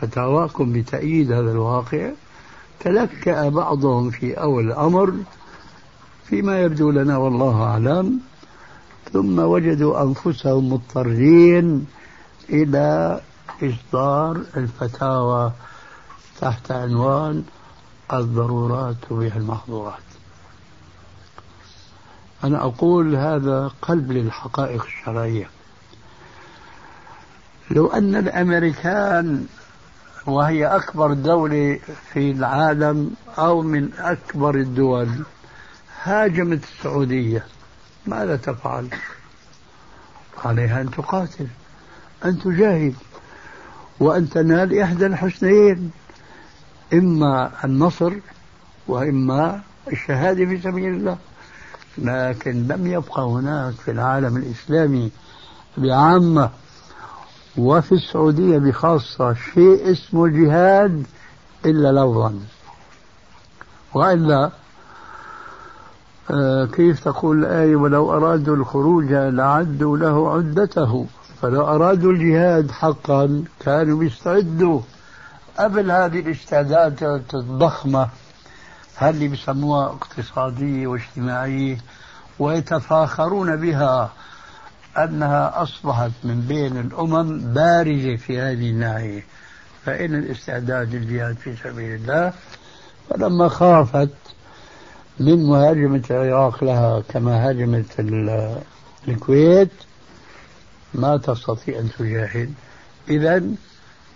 فتاواكم 0.00 0.72
بتأييد 0.72 1.32
هذا 1.32 1.52
الواقع. 1.52 2.10
تلكأ 2.80 3.48
بعضهم 3.48 4.10
في 4.10 4.34
أول 4.34 4.66
الأمر 4.66 5.14
فيما 6.24 6.60
يبدو 6.60 6.90
لنا 6.90 7.16
والله 7.16 7.62
أعلم. 7.62 8.20
ثم 9.12 9.38
وجدوا 9.38 10.02
أنفسهم 10.02 10.72
مضطرين 10.72 11.86
إلى 12.50 13.20
إصدار 13.62 14.40
الفتاوى 14.56 15.52
تحت 16.40 16.70
عنوان 16.70 17.44
الضرورات 18.12 18.96
تبيح 19.10 19.36
المحظورات. 19.36 20.06
أنا 22.44 22.64
أقول 22.64 23.16
هذا 23.16 23.70
قلب 23.82 24.12
للحقائق 24.12 24.84
الشرعية. 24.84 25.50
لو 27.70 27.86
أن 27.86 28.16
الأمريكان 28.16 29.46
وهي 30.26 30.66
أكبر 30.66 31.12
دولة 31.12 31.80
في 32.12 32.30
العالم 32.30 33.10
أو 33.38 33.62
من 33.62 33.92
أكبر 33.98 34.54
الدول 34.54 35.08
هاجمت 36.02 36.64
السعودية. 36.64 37.46
ماذا 38.06 38.36
تفعل؟ 38.36 38.88
عليها 40.44 40.80
أن 40.80 40.90
تقاتل 40.90 41.46
أن 42.24 42.38
تجاهد 42.38 42.94
وأن 44.00 44.30
تنال 44.30 44.78
إحدى 44.78 45.06
الحسنيين 45.06 45.90
إما 46.92 47.50
النصر 47.64 48.12
وإما 48.88 49.60
الشهادة 49.92 50.46
في 50.46 50.60
سبيل 50.60 50.94
الله 50.94 51.18
لكن 51.98 52.66
لم 52.68 52.86
يبقى 52.86 53.22
هناك 53.22 53.74
في 53.74 53.90
العالم 53.90 54.36
الإسلامي 54.36 55.10
بعامة 55.76 56.50
وفي 57.58 57.92
السعودية 57.92 58.58
بخاصة 58.58 59.34
شيء 59.34 59.90
اسمه 59.92 60.28
جهاد 60.28 61.06
إلا 61.66 61.92
لفظا 61.92 62.40
وإلا 63.94 64.50
كيف 66.76 67.04
تقول 67.04 67.44
الآية 67.44 67.76
ولو 67.76 68.12
أرادوا 68.12 68.56
الخروج 68.56 69.12
لعدوا 69.12 69.98
له 69.98 70.34
عدته 70.34 71.06
فلو 71.42 71.68
أرادوا 71.68 72.12
الجهاد 72.12 72.70
حقا 72.70 73.44
كانوا 73.60 73.98
بيستعدوا 73.98 74.80
قبل 75.58 75.90
هذه 75.90 76.20
الاستعدادات 76.20 77.34
الضخمة 77.34 78.08
هذه 78.96 79.28
بسموها 79.28 79.86
اقتصادية 79.86 80.86
واجتماعية؟ 80.86 81.78
ويتفاخرون 82.38 83.56
بها 83.56 84.12
أنها 84.98 85.62
أصبحت 85.62 86.10
من 86.24 86.40
بين 86.40 86.76
الأمم 86.80 87.52
بارزة 87.52 88.16
في 88.16 88.40
هذه 88.40 88.70
الناحية. 88.70 89.24
فإن 89.84 90.14
الاستعداد 90.14 90.94
للجهاد 90.94 91.36
في 91.36 91.56
سبيل 91.56 91.94
الله 91.94 92.32
فلما 93.10 93.48
خافت 93.48 94.10
من 95.20 95.46
مهاجمة 95.46 96.02
العراق 96.10 96.64
لها 96.64 97.00
كما 97.00 97.48
هاجمت 97.48 97.86
الكويت 99.08 99.70
ما 100.94 101.16
تستطيع 101.16 101.78
أن 101.78 101.90
تجاهد. 101.98 102.54
إذا 103.08 103.42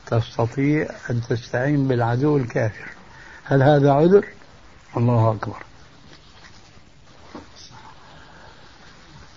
تستطيع 0.06 0.88
أن 1.10 1.20
تستعين 1.28 1.88
بالعدو 1.88 2.36
الكافر. 2.36 2.90
هل 3.44 3.62
هذا 3.62 3.92
عذر؟ 3.92 4.26
الله 4.96 5.32
أكبر. 5.32 5.62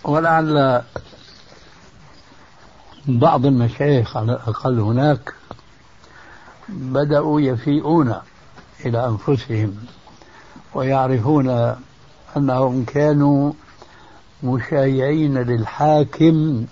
ولعل 0.04 0.82
بعض 3.06 3.46
المشايخ 3.46 4.18
على 4.18 4.32
الأقل 4.32 4.80
هناك 4.80 5.34
بدأوا 6.70 7.42
يفيئون 7.42 8.16
إلى 8.86 9.06
أنفسهم. 9.08 9.86
ويعرفون 10.76 11.76
أنهم 12.38 12.84
كانوا 12.86 13.54
مشايعين 14.44 15.38
للحاكم 15.38 16.66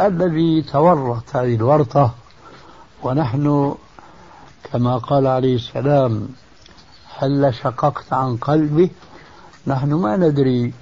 الذي 0.00 0.62
تورط 0.62 1.36
هذه 1.36 1.54
الورطة 1.54 2.14
ونحن 3.02 3.74
كما 4.72 4.98
قال 4.98 5.26
عليه 5.26 5.54
السلام 5.54 6.28
هل 7.18 7.54
شققت 7.54 8.12
عن 8.12 8.36
قلبه 8.36 8.90
نحن 9.66 9.94
ما 9.94 10.16
ندري 10.16 10.72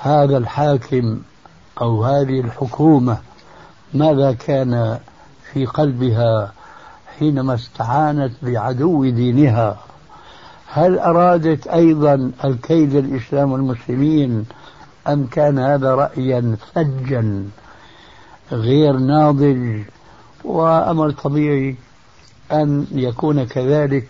هذا 0.00 0.38
الحاكم 0.38 1.20
أو 1.80 2.04
هذه 2.04 2.40
الحكومة 2.40 3.18
ماذا 3.94 4.32
كان 4.32 4.98
في 5.52 5.66
قلبها 5.66 6.52
حينما 7.18 7.54
استعانت 7.54 8.32
بعدو 8.42 9.04
دينها. 9.04 9.87
هل 10.70 10.98
أرادت 10.98 11.66
أيضا 11.66 12.32
الكيد 12.44 12.94
الإسلام 12.94 13.52
والمسلمين 13.52 14.46
أم 15.08 15.26
كان 15.26 15.58
هذا 15.58 15.94
رأيا 15.94 16.56
فجا 16.74 17.44
غير 18.52 18.96
ناضج 18.96 19.82
وأمر 20.44 21.10
طبيعي 21.10 21.76
أن 22.52 22.86
يكون 22.92 23.44
كذلك 23.44 24.08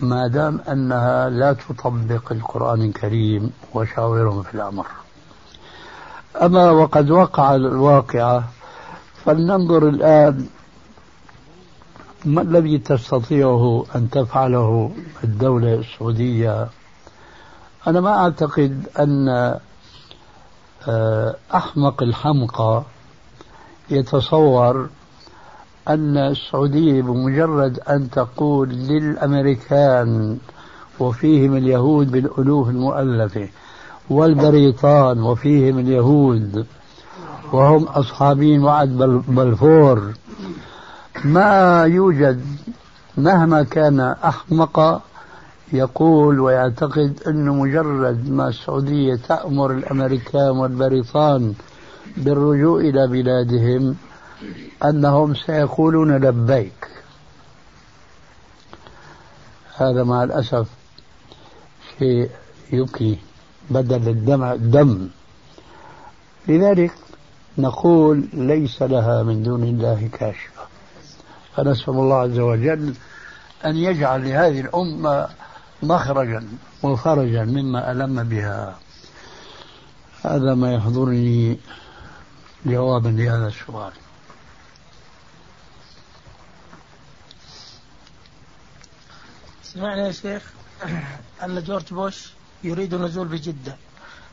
ما 0.00 0.26
دام 0.28 0.60
أنها 0.68 1.28
لا 1.30 1.52
تطبق 1.52 2.32
القرآن 2.32 2.82
الكريم 2.82 3.50
وشاورهم 3.74 4.42
في 4.42 4.54
الأمر. 4.54 4.86
أما 6.42 6.70
وقد 6.70 7.10
وقع 7.10 7.54
الواقعة 7.54 8.44
فلننظر 9.24 9.88
الآن 9.88 10.46
ما 12.24 12.42
الذي 12.42 12.78
تستطيعه 12.78 13.84
أن 13.94 14.10
تفعله 14.10 14.90
الدولة 15.24 15.74
السعودية؟ 15.74 16.68
أنا 17.86 18.00
ما 18.00 18.16
أعتقد 18.16 18.86
أن 18.98 19.28
آه، 20.88 21.36
أحمق 21.54 22.02
الحمقى 22.02 22.82
يتصور 23.90 24.88
أن 25.88 26.16
السعودية 26.16 27.02
بمجرد 27.02 27.78
أن 27.78 28.10
تقول 28.10 28.68
للأمريكان 28.68 30.38
وفيهم 31.00 31.56
اليهود 31.56 32.10
بالألوف 32.10 32.68
المؤلفة 32.68 33.48
والبريطان 34.10 35.22
وفيهم 35.22 35.78
اليهود 35.78 36.66
وهم 37.52 37.84
أصحابين 37.84 38.64
وعد 38.64 38.88
بلفور 39.28 40.12
ما 41.24 41.82
يوجد 41.84 42.44
مهما 43.16 43.62
كان 43.62 44.00
أحمق 44.00 45.02
يقول 45.72 46.40
ويعتقد 46.40 47.22
أنه 47.26 47.54
مجرد 47.54 48.30
ما 48.30 48.48
السعودية 48.48 49.14
تأمر 49.14 49.70
الأمريكان 49.70 50.50
والبريطان 50.50 51.54
بالرجوع 52.16 52.80
إلى 52.80 53.06
بلادهم 53.06 53.96
أنهم 54.84 55.34
سيقولون 55.34 56.16
لبيك. 56.16 56.88
هذا 59.76 60.04
مع 60.04 60.24
الأسف 60.24 60.68
شيء 61.98 62.30
يبكي 62.72 63.18
بدل 63.70 64.08
الدمع 64.08 64.54
دم 64.54 65.08
لذلك 66.48 66.92
نقول 67.58 68.28
ليس 68.32 68.82
لها 68.82 69.22
من 69.22 69.42
دون 69.42 69.62
الله 69.62 70.08
كاشفة 70.12 70.57
فنسأل 71.58 71.94
الله 71.94 72.16
عز 72.16 72.38
وجل 72.38 72.94
أن 73.64 73.76
يجعل 73.76 74.24
لهذه 74.24 74.60
الأمة 74.60 75.28
مخرجا 75.82 76.48
وفرجا 76.82 77.44
مما 77.44 77.92
ألم 77.92 78.22
بها. 78.22 78.78
هذا 80.24 80.54
ما 80.54 80.74
يحضرني 80.74 81.58
جوابا 82.66 83.08
لهذا 83.08 83.46
السؤال. 83.46 83.92
سمعنا 89.62 90.06
يا 90.06 90.12
شيخ. 90.12 90.42
أن 91.42 91.62
جورج 91.62 91.94
بوش 91.94 92.32
يريد 92.64 92.94
النزول 92.94 93.28
بجدة. 93.28 93.76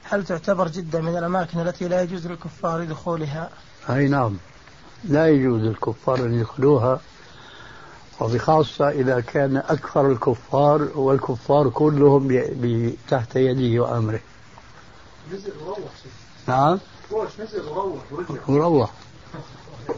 هل 0.04 0.26
تعتبر 0.26 0.68
جدة 0.68 1.02
من 1.02 1.18
الأماكن 1.18 1.60
التي 1.60 1.88
لا 1.88 2.02
يجوز 2.02 2.28
للكفار 2.28 2.84
دخولها؟ 2.84 3.50
أي 3.90 4.08
نعم. 4.08 4.38
لا 5.04 5.28
يجوز 5.30 5.62
للكفار 5.62 6.20
أن 6.20 6.34
يدخلوها. 6.40 7.00
وبخاصة 8.20 8.90
إذا 8.90 9.20
كان 9.20 9.58
أكثر 9.58 10.12
الكفار 10.12 10.90
والكفار 10.96 11.70
كلهم 11.70 12.28
تحت 13.10 13.36
يده 13.36 13.84
وأمره. 13.84 14.20
نزل 15.34 15.52
وروح 15.66 15.80
نعم؟ 16.48 16.80
نزل 17.40 17.70
وروح 17.70 18.04
ورجع 18.12 18.42
وروح 18.48 18.92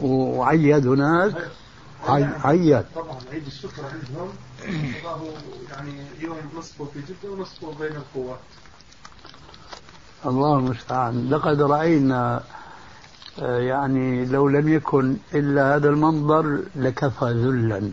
وعيد 0.02 0.86
هناك. 0.86 1.50
عيد 2.44 2.84
طبعا 2.94 3.18
عيد. 3.32 3.46
الشكر 3.46 3.82
عندهم 3.82 4.28
يعني 5.70 5.92
يوم 6.20 6.36
نصفه 6.56 6.84
في 6.84 7.00
جدة 7.00 7.32
ونصفه 7.32 7.72
بين 7.80 7.92
القوات 7.96 8.38
الله 10.26 10.58
المستعان. 10.58 11.30
لقد 11.30 11.60
رأينا 11.62 12.42
يعني 13.42 14.24
لو 14.24 14.48
لم 14.48 14.68
يكن 14.68 15.16
إلا 15.34 15.76
هذا 15.76 15.88
المنظر 15.88 16.62
لكفى 16.76 17.24
ذلا. 17.24 17.90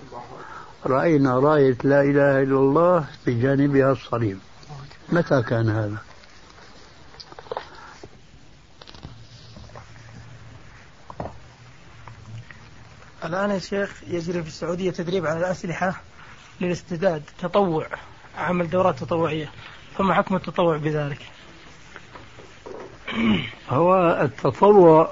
رأينا 0.86 1.40
راية 1.40 1.78
لا 1.84 2.02
إله 2.02 2.42
إلا 2.44 2.58
الله 2.58 3.06
بجانبها 3.28 3.92
الصليب. 3.92 4.40
متى 5.10 5.42
كان 5.42 5.70
هذا؟ 5.70 5.98
الآن 13.26 13.50
يا 13.50 13.60
شيخ 13.60 14.04
يجري 14.08 14.42
في 14.42 14.48
السعودية 14.48 14.92
تدريب 14.92 15.26
على 15.26 15.40
الأسلحة 15.40 16.02
للاستعداد 16.62 17.24
تطوع 17.40 17.88
عمل 18.38 18.70
دورات 18.70 19.00
تطوعية. 19.00 19.52
فما 19.98 20.14
حكم 20.14 20.36
التطوع 20.36 20.78
بذلك؟ 20.78 21.20
هو 23.70 24.20
التطوع 24.22 25.12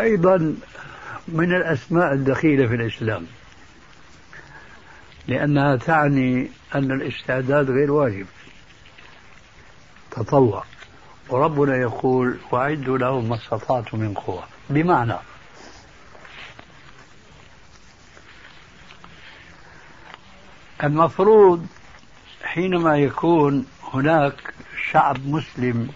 أيضا 0.00 0.56
من 1.28 1.54
الأسماء 1.56 2.12
الدخيلة 2.12 2.66
في 2.66 2.74
الإسلام 2.74 3.26
لأنها 5.28 5.76
تعني 5.76 6.50
أن 6.74 6.92
الاستعداد 6.92 7.70
غير 7.70 7.92
واجب 7.92 8.26
تطوع. 10.10 10.64
وربنا 11.28 11.76
يقول 11.76 12.38
وأعدوا 12.50 12.98
لهم 12.98 13.28
ما 13.28 13.36
استطعتم 13.36 13.98
من 13.98 14.14
قوة. 14.14 14.44
بمعنى 14.70 15.14
المفروض 20.84 21.66
حينما 22.42 22.96
يكون 22.96 23.66
هناك 23.92 24.54
شعب 24.90 25.26
مسلم 25.26 25.88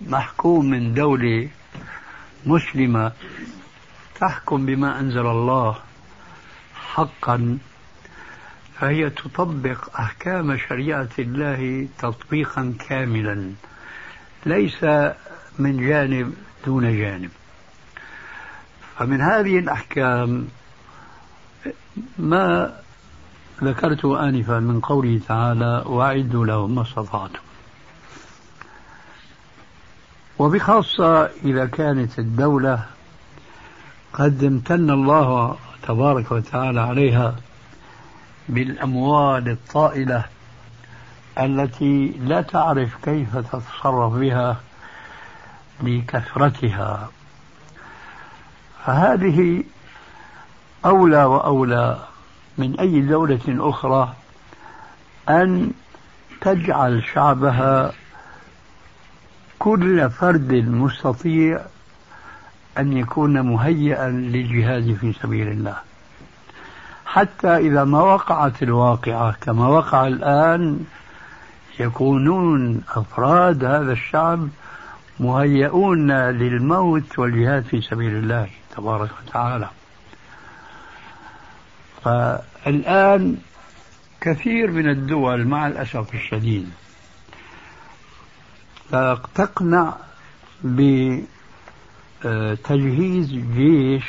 محكوم 0.00 0.66
من 0.66 0.94
دولة 0.94 1.48
مسلمة 2.46 3.12
تحكم 4.20 4.66
بما 4.66 5.00
أنزل 5.00 5.26
الله 5.26 5.76
حقا 6.74 7.58
فهي 8.74 9.10
تطبق 9.10 10.00
أحكام 10.00 10.56
شريعة 10.56 11.08
الله 11.18 11.88
تطبيقا 11.98 12.74
كاملا 12.88 13.52
ليس 14.46 14.84
من 15.58 15.88
جانب 15.88 16.34
دون 16.66 16.98
جانب. 16.98 17.30
فمن 18.98 19.20
هذه 19.20 19.58
الأحكام 19.58 20.48
ما 22.18 22.72
ذكرته 23.62 24.28
آنفا 24.28 24.60
من 24.60 24.80
قوله 24.80 25.20
تعالى 25.28 25.82
وأعدوا 25.86 26.46
لهم 26.46 26.74
ما 26.74 26.82
استطعتم 26.82 27.45
وبخاصة 30.38 31.30
إذا 31.44 31.66
كانت 31.66 32.18
الدولة 32.18 32.84
قد 34.12 34.44
امتن 34.44 34.90
الله 34.90 35.56
تبارك 35.82 36.32
وتعالى 36.32 36.80
عليها 36.80 37.36
بالأموال 38.48 39.48
الطائلة 39.48 40.24
التي 41.38 42.08
لا 42.20 42.42
تعرف 42.42 42.96
كيف 43.04 43.36
تتصرف 43.36 44.12
بها 44.12 44.56
لكثرتها. 45.82 47.10
فهذه 48.84 49.64
أولى 50.84 51.24
وأولى 51.24 51.98
من 52.58 52.80
أي 52.80 53.00
دولة 53.00 53.40
أخرى 53.48 54.14
أن 55.28 55.72
تجعل 56.40 57.04
شعبها 57.14 57.92
كل 59.66 60.10
فرد 60.10 60.52
مستطيع 60.52 61.60
أن 62.78 62.96
يكون 62.96 63.40
مهيئا 63.40 64.08
للجهاد 64.08 64.94
في 65.00 65.12
سبيل 65.12 65.48
الله. 65.48 65.76
حتى 67.06 67.56
إذا 67.56 67.84
ما 67.84 68.00
وقعت 68.02 68.62
الواقعة 68.62 69.36
كما 69.40 69.68
وقع 69.68 70.06
الآن 70.06 70.84
يكونون 71.80 72.82
أفراد 72.88 73.64
هذا 73.64 73.92
الشعب 73.92 74.48
مهيئون 75.20 76.12
للموت 76.12 77.18
والجهاد 77.18 77.64
في 77.64 77.80
سبيل 77.80 78.16
الله 78.16 78.48
تبارك 78.76 79.10
وتعالى. 79.26 79.68
فالآن 82.04 83.36
كثير 84.20 84.70
من 84.70 84.88
الدول 84.90 85.46
مع 85.46 85.66
الأسف 85.66 86.14
الشديد 86.14 86.70
تقنع 89.34 89.96
بتجهيز 92.24 93.32
جيش 93.32 94.04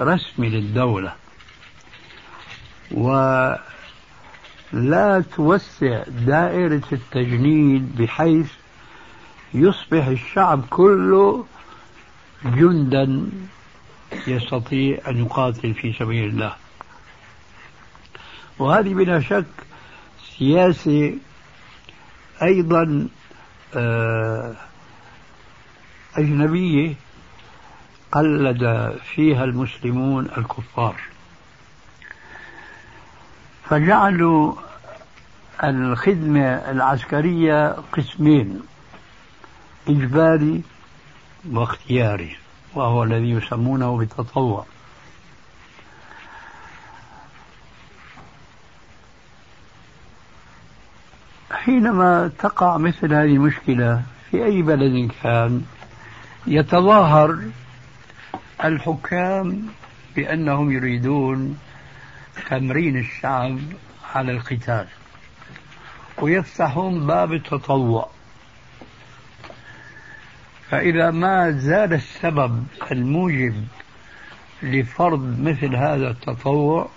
رسمي 0.00 0.48
للدولة. 0.48 1.14
لا 4.72 5.24
توسع 5.36 6.02
دائرة 6.08 6.82
التجنيد 6.92 7.96
بحيث 7.96 8.52
يصبح 9.54 10.06
الشعب 10.06 10.64
كله 10.70 11.46
جندا 12.44 13.30
يستطيع 14.26 14.98
أن 15.08 15.24
يقاتل 15.24 15.74
في 15.74 15.92
سبيل 15.92 16.28
الله. 16.28 16.54
وهذه 18.58 18.94
بلا 18.94 19.20
شك 19.20 19.46
سياسة 20.38 21.14
أيضا 22.42 23.08
أجنبية 26.16 26.94
قلد 28.12 28.92
فيها 29.14 29.44
المسلمون 29.44 30.26
الكفار. 30.38 30.96
فجعلوا 33.64 34.54
الخدمة 35.64 36.40
العسكرية 36.70 37.76
قسمين 37.92 38.60
إجباري 39.88 40.62
واختياري 41.50 42.36
وهو 42.74 43.02
الذي 43.02 43.30
يسمونه 43.30 43.96
بالتطوع 43.98 44.66
حينما 51.64 52.30
تقع 52.38 52.76
مثل 52.76 53.14
هذه 53.14 53.34
المشكلة 53.34 54.02
في 54.30 54.44
أي 54.44 54.62
بلد 54.62 55.10
كان 55.22 55.62
يتظاهر 56.46 57.42
الحكام 58.64 59.66
بأنهم 60.16 60.72
يريدون 60.72 61.58
تمرين 62.50 62.98
الشعب 62.98 63.58
على 64.14 64.32
القتال 64.32 64.86
ويفتحون 66.18 67.06
باب 67.06 67.32
التطوع. 67.32 68.10
فإذا 70.70 71.10
ما 71.10 71.50
زال 71.50 71.92
السبب 71.92 72.66
الموجب 72.92 73.64
لفرض 74.62 75.40
مثل 75.40 75.76
هذا 75.76 76.10
التطوع 76.10 76.88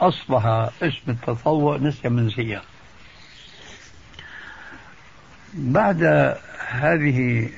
أصبح 0.00 0.46
اسم 0.82 1.08
التطوع 1.08 1.76
نسيا 1.76 2.10
منسيا 2.10 2.62
بعد 5.54 6.02
هذه 6.68 7.48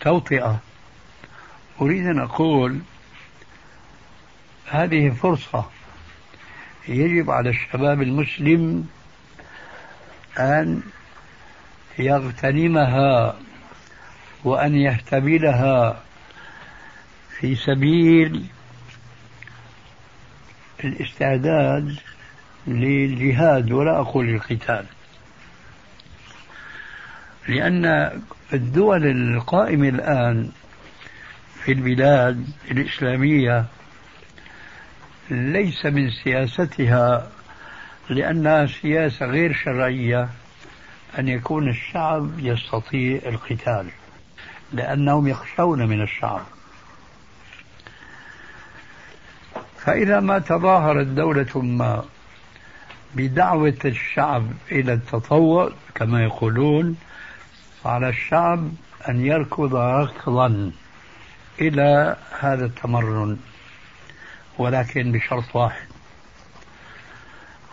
التوطئة 0.00 0.60
أريد 1.80 2.06
أن 2.06 2.18
أقول 2.18 2.80
هذه 4.70 5.10
فرصة 5.10 5.70
يجب 6.88 7.30
على 7.30 7.50
الشباب 7.50 8.02
المسلم 8.02 8.88
أن 10.38 10.82
يغتنمها 11.98 13.36
وأن 14.44 14.74
يهتبلها 14.74 16.02
في 17.38 17.54
سبيل 17.54 18.46
الاستعداد 20.84 21.96
للجهاد 22.66 23.72
ولا 23.72 24.00
أقول 24.00 24.28
القتال. 24.28 24.86
لأن 27.48 28.10
الدول 28.52 29.06
القائمة 29.06 29.88
الآن 29.88 30.50
في 31.64 31.72
البلاد 31.72 32.46
الإسلامية 32.70 33.64
ليس 35.30 35.86
من 35.86 36.10
سياستها 36.10 37.28
لأنها 38.10 38.66
سياسة 38.66 39.26
غير 39.26 39.52
شرعية 39.52 40.28
أن 41.18 41.28
يكون 41.28 41.68
الشعب 41.68 42.38
يستطيع 42.38 43.20
القتال 43.26 43.86
لأنهم 44.72 45.28
يخشون 45.28 45.88
من 45.88 46.02
الشعب. 46.02 46.42
فإذا 49.78 50.20
ما 50.20 50.38
تظاهرت 50.38 51.06
دولة 51.06 51.62
ما 51.62 52.04
بدعوة 53.14 53.78
الشعب 53.84 54.46
إلى 54.72 54.92
التطوع 54.92 55.72
كما 55.94 56.24
يقولون 56.24 56.96
فعلى 57.84 58.08
الشعب 58.08 58.70
أن 59.08 59.26
يركض 59.26 59.74
ركضا 59.74 60.72
إلى 61.60 62.16
هذا 62.40 62.64
التمرن 62.64 63.38
ولكن 64.58 65.12
بشرط 65.12 65.56
واحد 65.56 65.86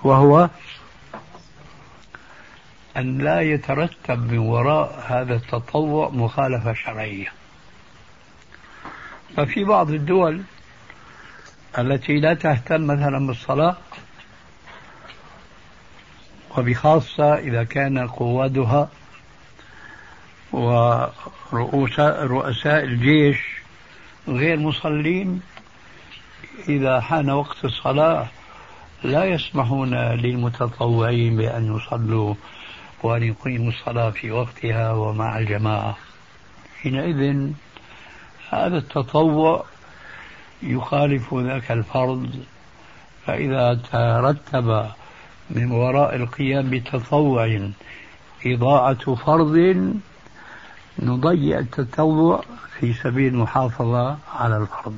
وهو 0.03 0.49
أن 2.97 3.17
لا 3.17 3.41
يترتب 3.41 4.31
من 4.31 4.37
وراء 4.37 5.05
هذا 5.07 5.35
التطوع 5.35 6.09
مخالفة 6.09 6.73
شرعية. 6.73 7.27
ففي 9.37 9.63
بعض 9.63 9.89
الدول 9.89 10.41
التي 11.77 12.19
لا 12.19 12.33
تهتم 12.33 12.87
مثلا 12.87 13.27
بالصلاة 13.27 13.77
وبخاصة 16.57 17.35
إذا 17.35 17.63
كان 17.63 18.07
قوادها 18.07 18.89
ورؤساء 20.51 22.23
رؤساء 22.25 22.83
الجيش 22.83 23.37
غير 24.27 24.59
مصلين. 24.59 25.41
إذا 26.69 27.01
حان 27.01 27.29
وقت 27.29 27.65
الصلاة 27.65 28.27
لا 29.03 29.25
يسمحون 29.25 29.93
للمتطوعين 29.95 31.37
بأن 31.37 31.75
يصلوا 31.75 32.35
وأن 33.03 33.23
يقيموا 33.23 33.69
الصلاة 33.69 34.09
في 34.09 34.31
وقتها 34.31 34.91
ومع 34.91 35.39
الجماعة. 35.39 35.97
حينئذ 36.81 37.51
هذا 38.49 38.77
التطوع 38.77 39.65
يخالف 40.63 41.33
ذاك 41.33 41.71
الفرض. 41.71 42.29
فإذا 43.25 43.79
ترتب 43.91 44.89
من 45.49 45.71
وراء 45.71 46.15
القيام 46.15 46.69
بتطوع 46.69 47.69
إضاعة 48.45 49.15
فرض 49.15 49.55
نضيع 51.03 51.59
التطوع 51.59 52.43
في 52.79 52.93
سبيل 52.93 53.33
المحافظة 53.33 54.17
على 54.35 54.57
الفرض. 54.57 54.97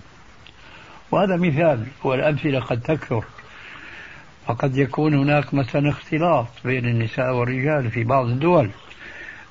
وهذا 1.12 1.38
مثال 1.38 1.88
والأمثلة 2.04 2.60
قد 2.60 2.82
تكثر. 2.82 3.24
فقد 4.48 4.78
يكون 4.78 5.14
هناك 5.14 5.54
مثلا 5.54 5.90
اختلاط 5.90 6.48
بين 6.66 6.86
النساء 6.86 7.34
والرجال 7.34 7.92
في 7.92 8.04
بعض 8.04 8.26
الدول 8.26 8.70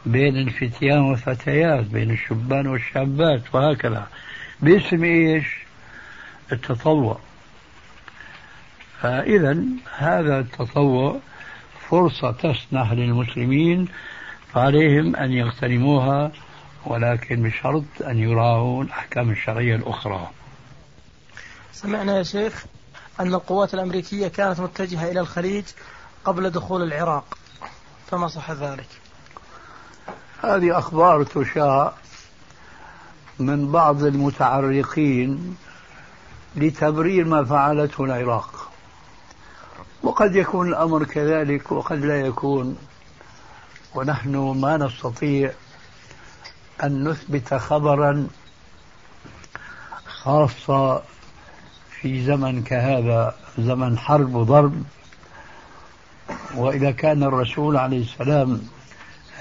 بين 0.06 0.36
الفتيان 0.36 0.98
والفتيات 0.98 1.86
بين 1.86 2.10
الشبان 2.10 2.66
والشابات 2.66 3.54
وهكذا. 3.54 4.06
باسم 4.60 5.04
إيش؟ 5.04 5.46
التطوع. 6.52 7.18
فإذا 9.00 9.58
هذا 9.98 10.38
التطوع 10.38 11.20
فرصة 11.88 12.30
تسنح 12.32 12.92
للمسلمين 12.92 13.88
فعليهم 14.54 15.16
أن 15.16 15.32
يغتنموها 15.32 16.32
ولكن 16.86 17.42
بشرط 17.42 17.84
أن 18.00 18.18
يراعوا 18.18 18.84
الأحكام 18.84 19.30
الشرعية 19.30 19.76
الأخرى. 19.76 20.30
سمعنا 21.72 22.18
يا 22.18 22.22
شيخ 22.22 22.64
أن 23.20 23.34
القوات 23.34 23.74
الأمريكية 23.74 24.28
كانت 24.28 24.60
متجهة 24.60 25.10
إلى 25.10 25.20
الخليج 25.20 25.64
قبل 26.24 26.50
دخول 26.50 26.82
العراق. 26.82 27.38
فما 28.10 28.28
صح 28.28 28.50
ذلك؟ 28.50 28.88
هذه 30.42 30.78
أخبار 30.78 31.24
تشاع 31.24 31.92
من 33.38 33.72
بعض 33.72 34.02
المتعرقين 34.04 35.56
لتبرير 36.56 37.24
ما 37.24 37.44
فعلته 37.44 38.04
العراق. 38.04 38.70
وقد 40.02 40.36
يكون 40.36 40.68
الأمر 40.68 41.04
كذلك 41.04 41.72
وقد 41.72 42.04
لا 42.04 42.20
يكون. 42.20 42.76
ونحن 43.94 44.36
ما 44.36 44.76
نستطيع 44.76 45.52
أن 46.84 47.08
نثبت 47.08 47.54
خبرا 47.54 48.26
خاصة 50.06 51.02
في 51.90 52.24
زمن 52.24 52.62
كهذا 52.62 53.34
زمن 53.58 53.98
حرب 53.98 54.34
وضرب 54.34 54.82
وإذا 56.56 56.90
كان 56.90 57.22
الرسول 57.22 57.76
عليه 57.76 58.02
السلام 58.02 58.62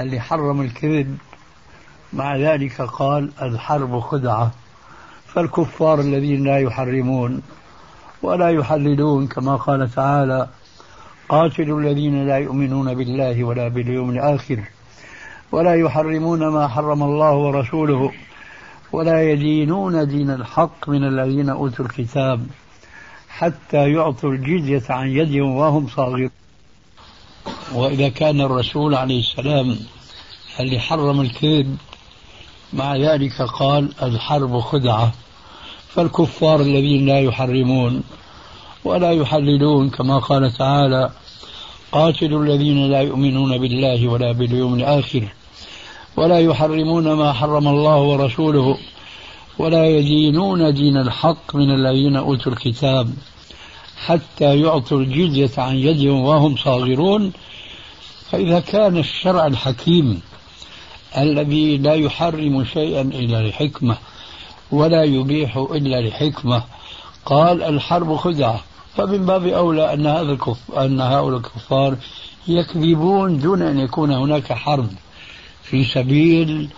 اللي 0.02 0.20
حرم 0.20 0.62
الكذب 0.62 1.18
مع 2.14 2.36
ذلك 2.36 2.82
قال 2.82 3.32
الحرب 3.42 4.00
خدعة. 4.00 4.52
فالكفار 5.34 6.00
الذين 6.00 6.44
لا 6.44 6.60
يحرمون 6.60 7.42
ولا 8.22 8.50
يحللون 8.50 9.28
كما 9.28 9.56
قال 9.56 9.92
تعالى 9.96 10.48
قاتلوا 11.30 11.82
الذين 11.82 12.28
لا 12.28 12.38
يؤمنون 12.38 12.94
بالله 12.94 13.44
ولا 13.44 13.68
باليوم 13.68 14.10
الآخر 14.10 14.64
ولا 15.52 15.76
يحرمون 15.76 16.48
ما 16.48 16.68
حرم 16.68 17.04
الله 17.04 17.32
ورسوله 17.32 18.12
ولا 18.92 19.32
يدينون 19.32 20.08
دين 20.08 20.30
الحق 20.30 20.90
من 20.90 21.04
الذين 21.04 21.50
أوتوا 21.50 21.86
الكتاب 21.86 22.48
حتى 23.30 23.92
يعطوا 23.92 24.32
الجزية 24.32 24.84
عن 24.90 25.08
يد 25.08 25.36
وهم 25.36 25.88
صاغرون. 25.88 26.30
وإذا 27.74 28.10
كان 28.10 28.42
الرسول 28.42 28.96
عليه 28.96 29.20
السلام 29.20 29.78
اللي 30.60 30.80
حرم 30.80 31.22
الكذب 31.22 31.78
مع 32.74 32.96
ذلك 32.96 33.42
قال 33.42 33.90
الحرب 34.04 34.60
خدعة 34.60 35.12
فالكفار 35.88 36.62
الذين 36.62 37.06
لا 37.06 37.20
يحرمون 37.20 38.04
ولا 38.84 39.12
يحللون 39.12 39.90
كما 39.90 40.20
قال 40.20 40.52
تعالى 40.52 41.10
قاتلوا 41.92 42.44
الذين 42.44 42.92
لا 42.92 43.02
يؤمنون 43.02 43.58
بالله 43.58 44.08
ولا 44.08 44.32
باليوم 44.32 44.74
الآخر 44.74 45.24
ولا 46.18 46.40
يحرمون 46.40 47.14
ما 47.14 47.34
حرم 47.34 47.68
الله 47.68 47.98
ورسوله 47.98 48.78
ولا 49.58 49.88
يدينون 49.88 50.74
دين 50.74 50.98
الحق 50.98 51.56
من 51.56 51.72
الذين 51.72 52.16
أوتوا 52.16 52.52
الكتاب 52.52 53.14
حتى 54.06 54.60
يعطوا 54.60 55.00
الجزية 55.00 55.52
عن 55.58 55.76
يد 55.76 56.08
وهم 56.08 56.56
صاغرون. 56.56 57.32
فإذا 58.32 58.60
كان 58.60 58.98
الشرع 58.98 59.48
الحكيم 59.48 60.22
الذي 61.18 61.78
لا 61.78 61.94
يحرم 61.94 62.66
شيئا 62.66 63.02
إلا 63.02 63.48
لحكمة 63.48 63.98
ولا 64.72 65.04
يبيح 65.04 65.58
إلا 65.58 66.02
لحكمة 66.02 66.64
قال 67.26 67.64
الحرب 67.64 68.16
خدعة 68.16 68.60
فمن 69.00 69.26
باب 69.26 69.48
أولى 69.48 69.94
أن 69.94 70.08
هذا 70.08 70.32
الكف... 70.32 70.72
أن 70.72 71.02
هؤلاء 71.02 71.38
الكفار 71.38 71.98
يكذبون 72.48 73.40
دون 73.40 73.62
أن 73.62 73.80
يكون 73.80 74.12
هناك 74.12 74.54
حرب 74.54 74.90
في 75.64 75.84
سبيل 75.84 76.70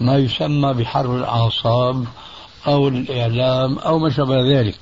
ما 0.00 0.16
يسمى 0.16 0.72
بحرب 0.72 1.16
الأعصاب 1.16 2.04
أو 2.66 2.88
الإعلام 2.88 3.78
أو 3.78 3.98
ما 3.98 4.10
شابه 4.10 4.60
ذلك. 4.60 4.78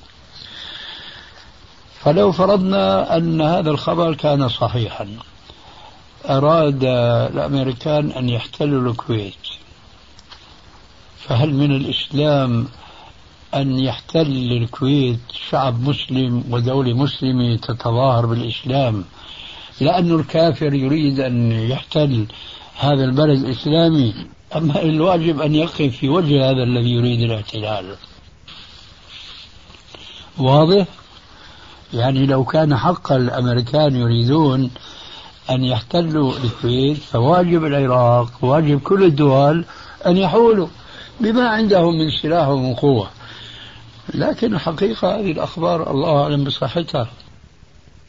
فلو 1.99 2.31
فرضنا 2.31 3.17
أن 3.17 3.41
هذا 3.41 3.69
الخبر 3.69 4.15
كان 4.15 4.49
صحيحا 4.49 5.07
أراد 6.29 6.83
الأمريكان 7.33 8.11
أن 8.11 8.29
يحتلوا 8.29 8.91
الكويت 8.91 9.47
فهل 11.17 11.53
من 11.53 11.71
الإسلام 11.75 12.67
أن 13.55 13.79
يحتل 13.79 14.51
الكويت 14.51 15.19
شعب 15.49 15.89
مسلم 15.89 16.43
ودولة 16.51 16.93
مسلمة 16.93 17.55
تتظاهر 17.55 18.25
بالإسلام. 18.25 19.03
لأن 19.81 20.19
الكافر 20.19 20.73
يريد 20.73 21.19
أن 21.19 21.51
يحتل 21.51 22.25
هذا 22.79 23.03
البلد 23.03 23.39
الإسلامي 23.39 24.13
أما 24.55 24.81
الواجب 24.81 25.41
أن 25.41 25.55
يقف 25.55 25.81
في 25.97 26.09
وجه 26.09 26.49
هذا 26.49 26.63
الذي 26.63 26.89
يريد 26.89 27.21
الاحتلال. 27.21 27.95
واضح؟ 30.37 30.85
يعني 31.93 32.25
لو 32.25 32.43
كان 32.43 32.77
حق 32.77 33.11
الأمريكان 33.11 33.95
يريدون 33.95 34.71
أن 35.49 35.63
يحتلوا 35.63 36.33
الكويت 36.43 36.97
فواجب 36.97 37.65
العراق 37.65 38.31
واجب 38.41 38.79
كل 38.79 39.03
الدول 39.03 39.65
أن 40.05 40.17
يحولوا. 40.17 40.67
بما 41.19 41.49
عندهم 41.49 41.93
من 41.93 42.11
سلاح 42.21 42.47
ومن 42.47 42.73
قوة. 42.73 43.09
لكن 44.13 44.53
الحقيقة 44.53 45.19
هذه 45.19 45.31
الأخبار 45.31 45.91
الله 45.91 46.23
أعلم 46.23 46.43
بصحتها. 46.43 47.07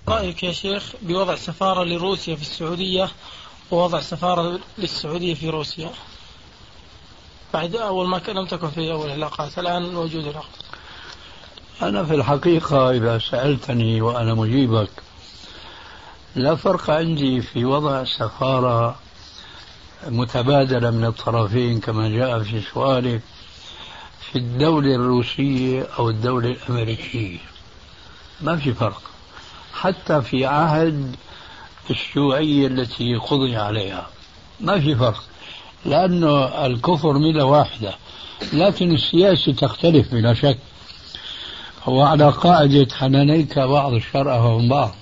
رأيك 0.08 0.42
يا 0.42 0.52
شيخ 0.52 0.92
بوضع 1.02 1.36
سفارة 1.36 1.84
لروسيا 1.84 2.36
في 2.36 2.42
السعودية 2.42 3.08
ووضع 3.70 4.00
سفارة 4.00 4.60
للسعودية 4.78 5.34
في 5.34 5.48
روسيا؟ 5.48 5.90
بعد 7.54 7.76
أول 7.76 8.08
ما 8.08 8.20
لم 8.28 8.46
تكن 8.46 8.70
في 8.70 8.92
أول 8.92 9.06
العلاقات 9.06 9.58
الآن 9.58 9.82
موجود 9.82 10.26
العقد 10.26 10.62
أنا 11.82 12.04
في 12.04 12.14
الحقيقة 12.14 12.90
إذا 12.90 13.18
سألتني 13.18 14.00
وأنا 14.00 14.34
مجيبك 14.34 14.90
لا 16.36 16.54
فرق 16.54 16.90
عندي 16.90 17.40
في 17.40 17.64
وضع 17.64 18.04
سفارة 18.04 18.96
متبادلة 20.08 20.90
من 20.90 21.04
الطرفين 21.04 21.80
كما 21.80 22.08
جاء 22.08 22.42
في 22.42 22.60
سؤالك 22.60 23.22
في 24.32 24.38
الدولة 24.38 24.94
الروسية 24.94 25.86
أو 25.98 26.10
الدولة 26.10 26.48
الأمريكية. 26.48 27.38
ما 28.40 28.56
في 28.56 28.72
فرق. 28.72 29.02
حتى 29.74 30.22
في 30.22 30.46
عهد 30.46 31.16
الشيوعية 31.90 32.66
التي 32.66 33.14
قضي 33.14 33.56
عليها. 33.56 34.06
ما 34.60 34.80
في 34.80 34.96
فرق. 34.96 35.24
لأنه 35.84 36.44
الكفر 36.66 37.12
ملة 37.12 37.44
واحدة. 37.44 37.94
لكن 38.52 38.94
السياسة 38.94 39.52
تختلف 39.52 40.14
بلا 40.14 40.34
شك. 40.34 40.58
وعلى 41.86 42.30
قاعدة 42.30 42.88
حنانيك 42.94 43.58
بعض 43.58 43.92
الشرع 43.92 44.36
هم 44.36 44.68
بعض. 44.68 44.94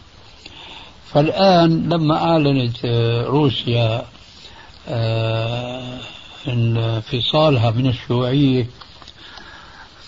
فالآن 1.12 1.88
لما 1.88 2.16
أعلنت 2.16 2.86
روسيا 3.26 4.06
آه، 4.88 5.98
انفصالها 6.48 7.70
من 7.70 7.86
الشيوعية 7.86 8.66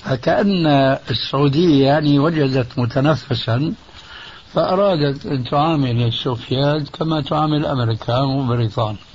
فكأن 0.04 0.66
السعودية 1.10 1.86
يعني 1.86 2.18
وجدت 2.18 2.78
متنفسا 2.78 3.74
فأرادت 4.54 5.26
أن 5.26 5.44
تعامل 5.44 6.02
السوفيات 6.02 6.88
كما 6.88 7.20
تعامل 7.20 7.56
الأمريكان 7.56 8.24
وبريطانيا 8.24 9.12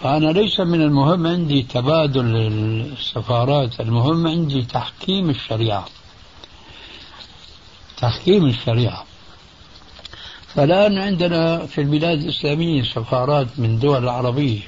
فأنا 0.00 0.32
ليس 0.32 0.60
من 0.60 0.82
المهم 0.82 1.26
عندي 1.26 1.62
تبادل 1.62 2.36
السفارات 2.36 3.80
المهم 3.80 4.26
عندي 4.26 4.62
تحكيم 4.62 5.30
الشريعة. 5.30 5.84
تحكيم 7.96 8.46
الشريعة. 8.46 9.04
فالآن 10.54 10.98
عندنا 10.98 11.66
في 11.66 11.80
البلاد 11.80 12.22
الإسلامية 12.22 12.82
سفارات 12.82 13.46
من 13.58 13.78
دول 13.78 14.02
العربية 14.02 14.60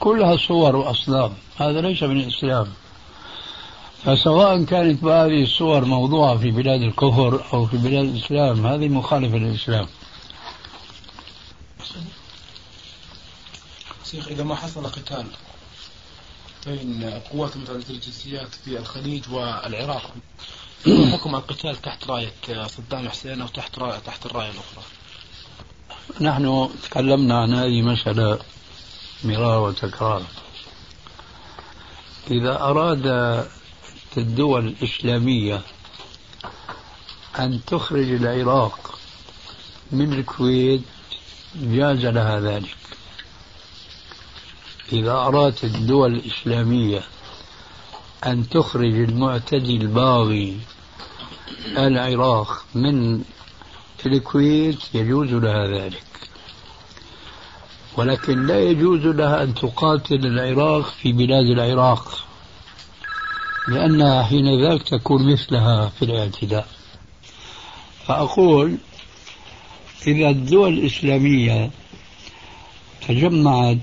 كلها 0.00 0.36
صور 0.36 0.76
وأصنام. 0.76 1.32
هذا 1.56 1.80
ليس 1.80 2.02
من 2.02 2.20
الإسلام. 2.20 2.66
فسواء 4.04 4.64
كانت 4.64 5.04
هذه 5.04 5.42
الصور 5.42 5.84
موضوعة 5.84 6.36
في 6.36 6.50
بلاد 6.50 6.82
الكفر 6.82 7.44
أو 7.52 7.66
في 7.66 7.76
بلاد 7.76 8.04
الإسلام 8.04 8.66
هذه 8.66 8.88
مخالفة 8.88 9.36
للإسلام. 9.36 9.86
شيخ 14.10 14.28
إذا 14.28 14.44
ما 14.44 14.54
حصل 14.54 14.86
قتال 14.86 15.26
بين 16.66 17.20
قوات 17.32 17.56
متعددة 17.56 17.90
الجنسيات 17.90 18.54
في 18.64 18.78
الخليج 18.78 19.22
والعراق 19.30 20.14
حكم 21.12 21.34
القتال 21.34 21.82
تحت 21.82 22.06
راية 22.06 22.32
صدام 22.66 23.08
حسين 23.08 23.40
أو 23.40 23.48
تحت 23.48 23.78
راية 23.78 23.98
تحت 23.98 24.26
الراية 24.26 24.50
الأخرى؟ 24.50 24.84
نحن 26.20 26.70
تكلمنا 26.82 27.42
عن 27.42 27.54
هذه 27.54 27.80
المسألة 27.80 28.38
مرارا 29.24 29.56
وتكرارا 29.56 30.26
إذا 32.30 32.60
أراد 32.60 33.06
الدول 34.18 34.66
الإسلامية 34.66 35.62
أن 37.38 37.60
تخرج 37.66 38.10
العراق 38.10 38.98
من 39.92 40.12
الكويت 40.12 40.82
جاز 41.54 42.06
لها 42.06 42.40
ذلك. 42.40 42.76
إذا 44.92 45.12
أرادت 45.12 45.64
الدول 45.64 46.14
الإسلامية 46.14 47.02
أن 48.26 48.48
تخرج 48.48 48.94
المعتدي 48.94 49.76
الباغي 49.76 50.60
العراق 51.66 52.64
من 52.74 53.24
الكويت 54.06 54.94
يجوز 54.94 55.28
لها 55.28 55.66
ذلك. 55.66 56.02
ولكن 57.96 58.46
لا 58.46 58.60
يجوز 58.60 59.00
لها 59.00 59.42
أن 59.42 59.54
تقاتل 59.54 60.26
العراق 60.26 60.84
في 61.02 61.12
بلاد 61.12 61.46
العراق. 61.46 62.29
لأنها 63.68 64.22
حين 64.22 64.62
ذاك 64.62 64.82
تكون 64.82 65.32
مثلها 65.32 65.88
في 65.88 66.04
الاعتداء. 66.04 66.66
فأقول 68.06 68.76
إذا 70.06 70.28
الدول 70.30 70.78
الإسلامية 70.78 71.70
تجمعت 73.08 73.78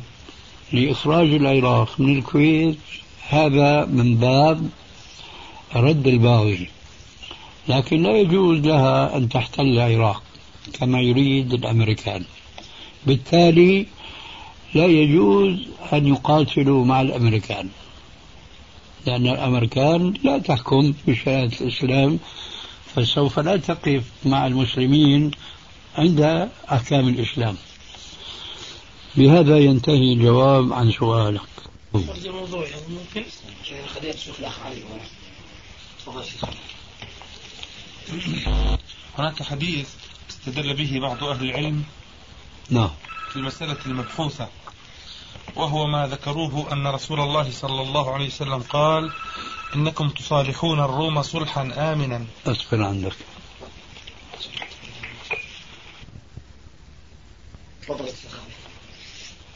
لإخراج 0.74 1.34
العراق 1.34 2.00
من 2.00 2.18
الكويت 2.18 2.78
هذا 3.30 3.86
من 3.86 4.16
باب 4.16 4.70
رد 5.76 6.08
الباغي. 6.08 6.70
لكن 7.68 8.04
لا 8.04 8.18
يجوز 8.18 8.60
لها 8.60 9.18
أن 9.18 9.30
تحتل 9.30 9.62
العراق 9.62 10.24
كما 10.74 11.02
يريد 11.02 11.54
الأمريكان. 11.54 12.24
بالتالي 13.06 13.86
لا 14.74 14.86
يجوز 14.86 15.60
أن 15.94 16.08
يقاتلوا 16.08 16.86
مع 16.86 17.02
الأمريكان. 17.02 17.70
لأن 19.06 19.28
الأمريكان 19.28 20.14
لا 20.24 20.38
تحكم 20.38 20.94
بشريعة 21.08 21.52
الإسلام 21.62 22.20
فسوف 22.96 23.40
لا 23.40 23.58
تقف 23.58 24.04
مع 24.26 24.48
المسلمين 24.48 25.32
عند 25.96 26.50
أحكام 26.72 27.08
الإسلام. 27.08 27.58
بهذا 29.16 29.58
ينتهي 29.58 30.14
الجواب 30.14 30.74
عن 30.74 30.92
سؤالك. 30.92 31.42
الموضوع 31.96 32.68
ممكن؟ 32.90 33.24
خلينا 33.96 34.16
نشوف 34.16 34.40
الأخ 34.40 34.60
علي 34.60 34.84
تفضل 36.06 36.24
هناك 39.18 39.44
حديث 39.44 39.90
استدل 40.30 40.74
به 40.74 41.00
بعض 41.00 41.24
أهل 41.24 41.50
العلم 41.50 41.84
نعم. 42.70 42.92
في 43.30 43.36
المسألة 43.36 43.78
المبحوثة. 43.86 44.48
وهو 45.56 45.88
ما 45.88 46.08
ذكروه 46.08 46.74
أن 46.74 46.88
رسول 46.88 47.20
الله 47.20 47.52
صلى 47.52 47.82
الله 47.82 48.14
عليه 48.14 48.28
وسلم 48.28 48.64
قال 48.70 49.12
إنكم 49.76 50.10
تصالحون 50.10 50.80
الروم 50.80 51.22
صلحا 51.22 51.62
آمنا. 51.94 52.26
أصبر 52.46 52.84
عندك. 52.84 53.16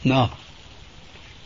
نعم. 0.04 0.28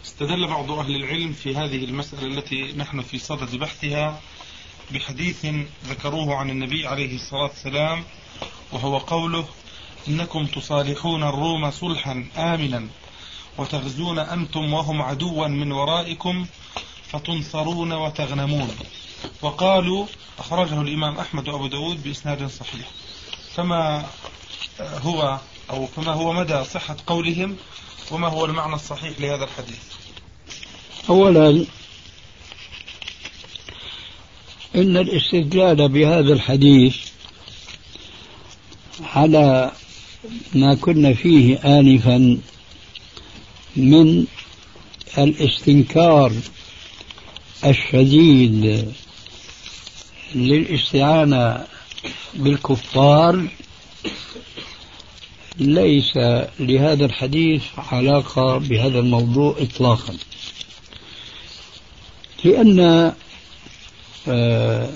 استدل 0.04 0.46
بعض 0.46 0.70
أهل 0.70 0.96
العلم 0.96 1.32
في 1.32 1.56
هذه 1.56 1.84
المسألة 1.84 2.26
التي 2.26 2.72
نحن 2.72 3.02
في 3.02 3.18
صدد 3.18 3.56
بحثها 3.56 4.20
بحديث 4.90 5.46
ذكروه 5.84 6.34
عن 6.36 6.50
النبي 6.50 6.86
عليه 6.86 7.14
الصلاة 7.14 7.42
والسلام 7.42 8.04
وهو 8.72 8.98
قوله 8.98 9.48
إنكم 10.08 10.46
تصالحون 10.46 11.22
الروم 11.22 11.70
صلحا 11.70 12.28
آمنا. 12.36 12.88
وتغزون 13.58 14.18
أنتم 14.18 14.72
وهم 14.72 15.02
عدوا 15.02 15.46
من 15.46 15.72
ورائكم 15.72 16.46
فتنصرون 17.08 17.92
وتغنمون. 17.92 18.68
وقالوا 19.42 20.06
أخرجه 20.38 20.80
الإمام 20.80 21.18
أحمد 21.18 21.48
وأبو 21.48 21.66
داود 21.66 22.02
بإسناد 22.02 22.46
صحيح. 22.46 22.90
فما 23.54 24.06
هو 24.80 25.38
أو 25.70 25.86
فما 25.86 26.12
هو 26.12 26.32
مدى 26.32 26.64
صحة 26.64 26.96
قولهم 27.06 27.56
وما 28.10 28.28
هو 28.28 28.44
المعنى 28.44 28.74
الصحيح 28.74 29.20
لهذا 29.20 29.44
الحديث؟ 29.44 29.82
أولا 31.10 31.66
إن 34.74 34.96
الاستدلال 34.96 35.88
بهذا 35.88 36.32
الحديث 36.32 36.96
على 39.14 39.72
ما 40.54 40.74
كنا 40.74 41.14
فيه 41.14 41.56
آنفا 41.78 42.38
من 43.76 44.26
الاستنكار 45.18 46.32
الشديد 47.64 48.84
للاستعانة 50.34 51.64
بالكفار 52.34 53.48
ليس 55.58 56.16
لهذا 56.60 57.04
الحديث 57.04 57.62
علاقة 57.78 58.58
بهذا 58.58 58.98
الموضوع 58.98 59.56
إطلاقا. 59.58 60.16
لأن 62.44 63.12
آه، 64.28 64.90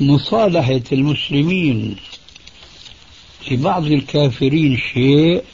مصالحة 0.00 0.82
المسلمين 0.92 1.96
لبعض 3.50 3.86
الكافرين 3.86 4.76
شيء 4.76 5.44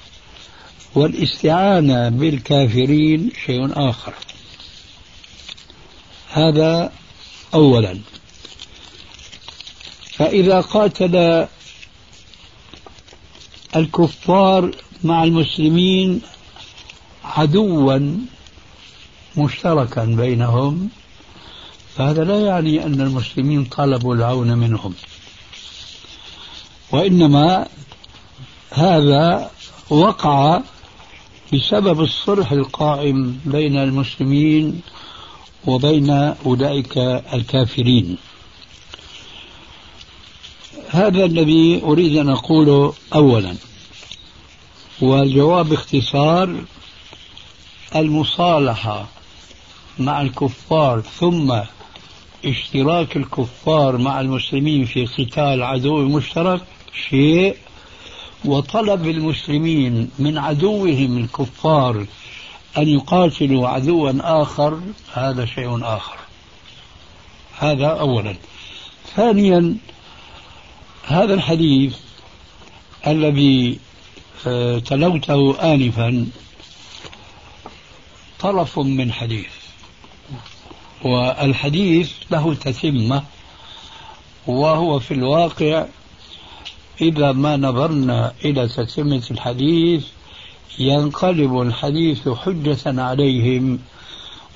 والاستعانة 0.98 2.08
بالكافرين 2.08 3.30
شيء 3.46 3.90
آخر. 3.90 4.14
هذا 6.32 6.92
أولا. 7.54 7.98
فإذا 10.12 10.60
قاتل 10.60 11.46
الكفار 13.76 14.70
مع 15.04 15.24
المسلمين 15.24 16.20
عدوا 17.24 17.98
مشتركا 19.36 20.04
بينهم 20.04 20.88
فهذا 21.96 22.24
لا 22.24 22.40
يعني 22.40 22.84
أن 22.84 23.00
المسلمين 23.00 23.64
طلبوا 23.64 24.14
العون 24.14 24.58
منهم. 24.58 24.94
وإنما 26.92 27.66
هذا 28.70 29.50
وقع 29.90 30.60
بسبب 31.52 32.00
الصلح 32.00 32.52
القائم 32.52 33.40
بين 33.44 33.76
المسلمين 33.76 34.80
وبين 35.66 36.10
أولئك 36.46 36.98
الكافرين. 37.34 38.16
هذا 40.90 41.24
الذي 41.24 41.82
أريد 41.84 42.16
أن 42.16 42.28
أقوله 42.28 42.94
أولا 43.14 43.54
والجواب 45.00 45.68
باختصار 45.68 46.64
المصالحة 47.96 49.08
مع 49.98 50.22
الكفار 50.22 51.00
ثم 51.00 51.60
اشتراك 52.44 53.16
الكفار 53.16 53.96
مع 53.96 54.20
المسلمين 54.20 54.84
في 54.84 55.06
قتال 55.06 55.62
عدو 55.62 56.08
مشترك 56.08 56.60
شيء 57.08 57.56
وطلب 58.44 59.06
المسلمين 59.06 60.10
من 60.18 60.38
عدوهم 60.38 61.18
الكفار 61.18 62.06
أن 62.78 62.88
يقاتلوا 62.88 63.68
عدوا 63.68 64.42
آخر 64.42 64.80
هذا 65.12 65.46
شيء 65.46 65.84
آخر. 65.84 66.16
هذا 67.58 67.86
أولا. 67.86 68.36
ثانيا 69.16 69.76
هذا 71.06 71.34
الحديث 71.34 71.96
الذي 73.06 73.78
آه، 74.46 74.78
تلوته 74.78 75.74
آنفا 75.74 76.26
طرف 78.40 78.78
من 78.78 79.12
حديث. 79.12 79.58
والحديث 81.04 82.12
له 82.30 82.54
تتمة 82.54 83.22
وهو 84.46 84.98
في 84.98 85.14
الواقع 85.14 85.86
إذا 87.00 87.32
ما 87.32 87.56
نظرنا 87.56 88.32
إلى 88.44 88.68
تتمة 88.68 89.22
الحديث 89.30 90.04
ينقلب 90.78 91.60
الحديث 91.60 92.28
حجة 92.28 93.02
عليهم 93.02 93.78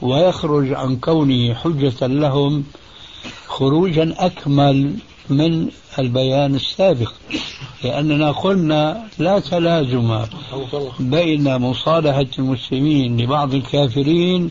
ويخرج 0.03 0.73
عن 0.73 0.97
كونه 0.97 1.55
حجة 1.55 2.07
لهم 2.07 2.65
خروجا 3.47 4.15
أكمل 4.19 4.95
من 5.31 5.69
البيان 5.99 6.55
السابق. 6.55 7.13
لأننا 7.85 8.33
قلنا 8.33 9.09
لا 9.19 9.39
تلازم 9.39 10.19
بين 11.01 11.57
مصالحة 11.57 12.27
المسلمين 12.39 13.21
لبعض 13.21 13.55
الكافرين 13.55 14.51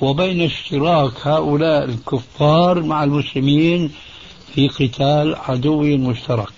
وبين 0.00 0.40
اشتراك 0.40 1.12
هؤلاء 1.26 1.84
الكفار 1.84 2.82
مع 2.82 3.04
المسلمين 3.04 3.92
في 4.54 4.68
قتال 4.68 5.34
عدو 5.34 5.82
مشترك. 5.82 6.55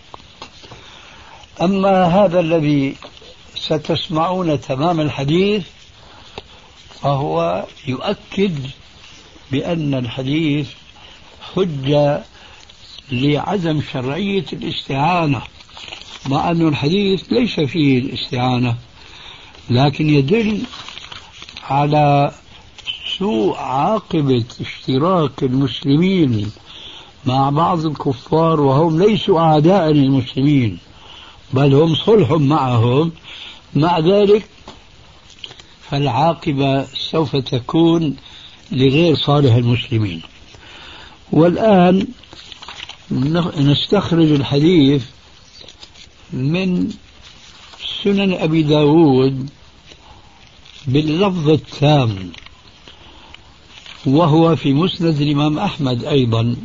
أما 1.62 2.04
هذا 2.04 2.40
الذي 2.40 2.96
ستسمعون 3.54 4.60
تمام 4.60 5.00
الحديث 5.00 5.66
فهو 7.02 7.64
يؤكد 7.86 8.58
بأن 9.52 9.94
الحديث 9.94 10.68
حجة 11.54 12.22
لعدم 13.12 13.82
شرعية 13.92 14.44
الاستعانة 14.52 15.42
مع 16.28 16.50
أن 16.50 16.68
الحديث 16.68 17.32
ليس 17.32 17.60
فيه 17.60 17.98
الاستعانة 17.98 18.76
لكن 19.70 20.10
يدل 20.10 20.62
على 21.70 22.32
سوء 23.18 23.56
عاقبة 23.56 24.44
اشتراك 24.60 25.42
المسلمين 25.42 26.50
مع 27.26 27.50
بعض 27.50 27.86
الكفار 27.86 28.60
وهم 28.60 29.02
ليسوا 29.02 29.40
أعداء 29.40 29.90
للمسلمين. 29.90 30.78
بل 31.52 31.74
هم 31.74 31.94
صلح 31.94 32.30
معهم. 32.30 33.12
مع 33.74 33.98
ذلك 33.98 34.48
فالعاقبة 35.90 36.84
سوف 36.84 37.36
تكون 37.36 38.16
لغير 38.72 39.16
صالح 39.16 39.54
المسلمين. 39.54 40.22
والآن 41.32 42.06
نستخرج 43.58 44.30
الحديث 44.30 45.04
من 46.32 46.90
سنن 48.04 48.32
أبي 48.32 48.62
داود 48.62 49.50
باللفظ 50.86 51.48
التام 51.48 52.32
وهو 54.06 54.56
في 54.56 54.72
مسند 54.72 55.20
الإمام 55.20 55.58
أحمد 55.58 56.04
أيضا 56.04 56.56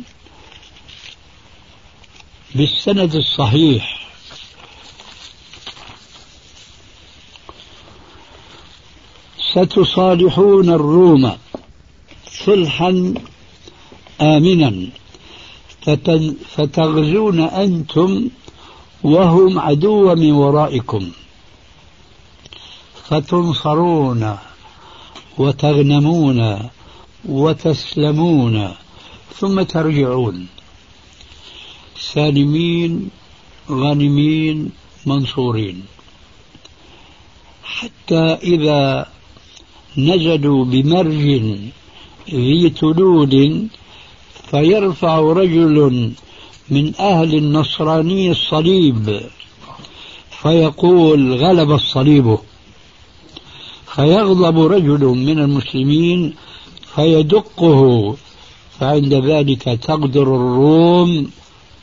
بالسند 2.54 3.14
الصحيح. 3.14 4.04
ستصالحون 9.54 10.68
الروم 10.68 11.32
صلحا 12.46 13.14
آمنا. 14.20 14.72
فتغزون 16.56 17.40
أنتم 17.40 18.28
وهم 19.04 19.58
عدو 19.58 20.14
من 20.14 20.32
ورائكم. 20.32 21.10
فتنصرون 23.08 24.36
وتغنمون 25.38 26.58
وتسلمون 27.28 28.68
ثم 29.40 29.62
ترجعون. 29.62 30.46
سالمين 32.14 33.10
غانمين 33.70 34.70
منصورين. 35.06 35.76
حتى 37.64 38.38
إذا 38.42 39.06
نزلوا 39.98 40.64
بمرج 40.64 41.42
ذي 42.30 42.70
تلول 42.70 43.66
فيرفع 44.50 45.18
رجل 45.18 46.12
من 46.70 46.94
أهل 47.00 47.34
النصراني 47.34 48.30
الصليب 48.30 49.20
فيقول 50.42 51.34
غلب 51.34 51.72
الصليب. 51.72 52.38
فيغضب 53.94 54.58
رجل 54.58 55.04
من 55.04 55.38
المسلمين 55.38 56.34
فيدقه 56.94 58.16
فعند 58.80 59.14
ذلك 59.14 59.62
تقدر 59.62 60.22
الروم 60.22 61.30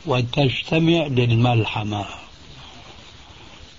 وتجتمع 0.06 1.06
للملحمة. 1.06 2.04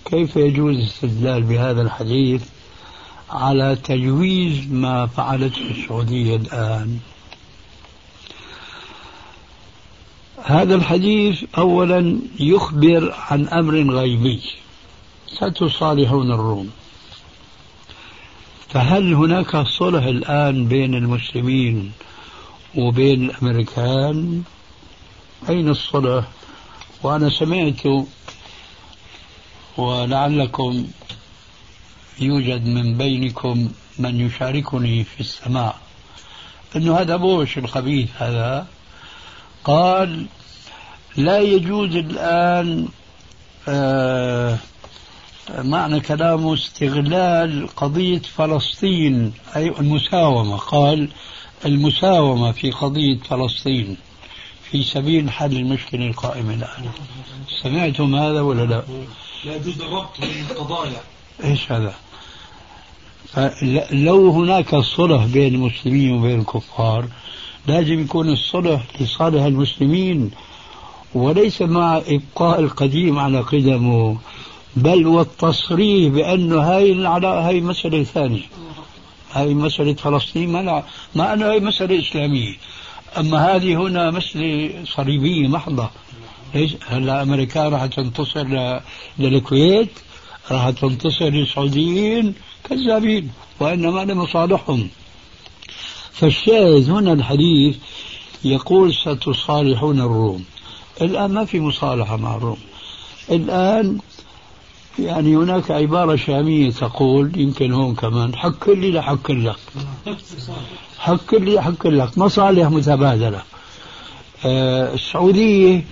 كيف 0.04 0.36
يجوز 0.36 0.76
الاستدلال 0.76 1.42
بهذا 1.42 1.82
الحديث؟ 1.82 2.42
على 3.34 3.76
تجويز 3.84 4.70
ما 4.70 5.06
فعلته 5.06 5.70
السعودية 5.70 6.36
الآن. 6.36 6.98
هذا 10.42 10.74
الحديث 10.74 11.44
أولا 11.58 12.18
يخبر 12.40 13.14
عن 13.30 13.48
أمر 13.48 13.94
غيبي 13.94 14.40
ستصالحون 15.26 16.32
الروم. 16.32 16.70
فهل 18.68 19.14
هناك 19.14 19.56
صلح 19.56 20.04
الآن 20.04 20.66
بين 20.66 20.94
المسلمين 20.94 21.92
وبين 22.74 23.30
الأمريكان؟ 23.30 24.42
أين 25.48 25.68
الصلح؟ 25.68 26.24
وأنا 27.02 27.30
سمعت 27.30 28.06
ولعلكم 29.76 30.86
يوجد 32.20 32.66
من 32.66 32.96
بينكم 32.98 33.68
من 33.98 34.20
يشاركني 34.20 35.04
في 35.04 35.20
السماع 35.20 35.74
أنه 36.76 37.00
هذا 37.00 37.16
بوش 37.16 37.58
الخبيث 37.58 38.08
هذا. 38.18 38.66
قال 39.64 40.26
لا 41.16 41.38
يجوز 41.38 41.96
الآن 41.96 42.88
آه 43.68 44.58
معنى 45.58 46.00
كلامه 46.00 46.54
استغلال 46.54 47.68
قضية 47.76 48.18
فلسطين 48.18 49.32
أي 49.56 49.68
المساومة. 49.68 50.56
قال 50.56 51.08
المساومة 51.64 52.52
في 52.52 52.70
قضية 52.70 53.18
فلسطين 53.18 53.96
في 54.70 54.82
سبيل 54.82 55.30
حل 55.30 55.56
المشكلة 55.56 56.06
القائمة 56.06 56.54
الآن. 56.54 56.90
سمعتم 57.62 58.14
هذا 58.14 58.40
ولا 58.40 58.62
لا؟ 58.62 58.82
لا 59.44 59.56
يجوز 59.56 59.80
الربط 59.80 60.20
بين 60.20 60.44
القضايا. 60.50 61.00
إيش 61.44 61.72
هذا؟ 61.72 61.94
فلو 63.34 64.30
هناك 64.30 64.76
صلح 64.76 65.24
بين 65.24 65.54
المسلمين 65.54 66.12
وبين 66.12 66.40
الكفار 66.40 67.04
لازم 67.66 68.00
يكون 68.00 68.28
الصلح 68.28 68.82
لصالح 69.00 69.42
المسلمين. 69.42 70.30
وليس 71.14 71.62
مع 71.62 72.02
إبقاء 72.06 72.60
القديم 72.60 73.18
على 73.18 73.40
قدمه 73.40 74.16
بل 74.76 75.06
والتصريح 75.06 76.12
بأنه 76.12 76.60
هاي 76.60 77.06
هاي 77.24 77.60
مسألة 77.60 78.02
ثانية. 78.02 78.42
هاي 79.32 79.54
مسألة 79.54 79.94
فلسطين 79.94 80.52
ما 80.52 80.82
ما 81.14 81.32
أنه 81.32 81.50
هاي 81.50 81.60
مسألة 81.60 81.98
إسلامية. 82.00 82.54
أما 83.18 83.56
هذه 83.56 83.76
هنا 83.76 84.10
مسألة 84.10 84.84
صليبية 84.84 85.48
محضة. 85.48 85.90
ليش 86.54 86.72
هلا 86.88 87.22
أمريكا 87.22 87.68
راح 87.68 87.86
تنتصر 87.86 88.80
للكويت؟ 89.18 89.90
راح 90.50 90.70
تنتصر 90.70 91.28
للسعوديين 91.28 92.34
كذابين 92.64 93.30
وإنما 93.60 94.04
لمصالحهم. 94.04 94.88
فالشاهد 96.12 96.90
هنا 96.90 97.12
الحديث 97.12 97.76
يقول 98.44 98.94
ستصالحون 98.94 100.00
الروم. 100.00 100.44
الآن 101.00 101.32
ما 101.32 101.44
في 101.44 101.60
مصالحة 101.60 102.16
مع 102.16 102.36
الروم. 102.36 102.58
الآن 103.30 103.98
يعني 104.98 105.36
هناك 105.36 105.70
عبارة 105.70 106.16
شامية 106.16 106.70
تقول 106.70 107.32
يمكن 107.36 107.72
هون 107.72 107.94
كمان 107.94 108.36
حك 108.36 108.68
لي 108.68 108.90
لحك 108.90 109.30
لك. 109.30 109.56
حك 110.98 111.34
لي 111.34 111.62
حك 111.62 111.86
لك. 111.86 112.18
مصالح 112.18 112.68
متبادلة. 112.68 113.42
آه 114.44 114.94
السعودية 114.94 115.84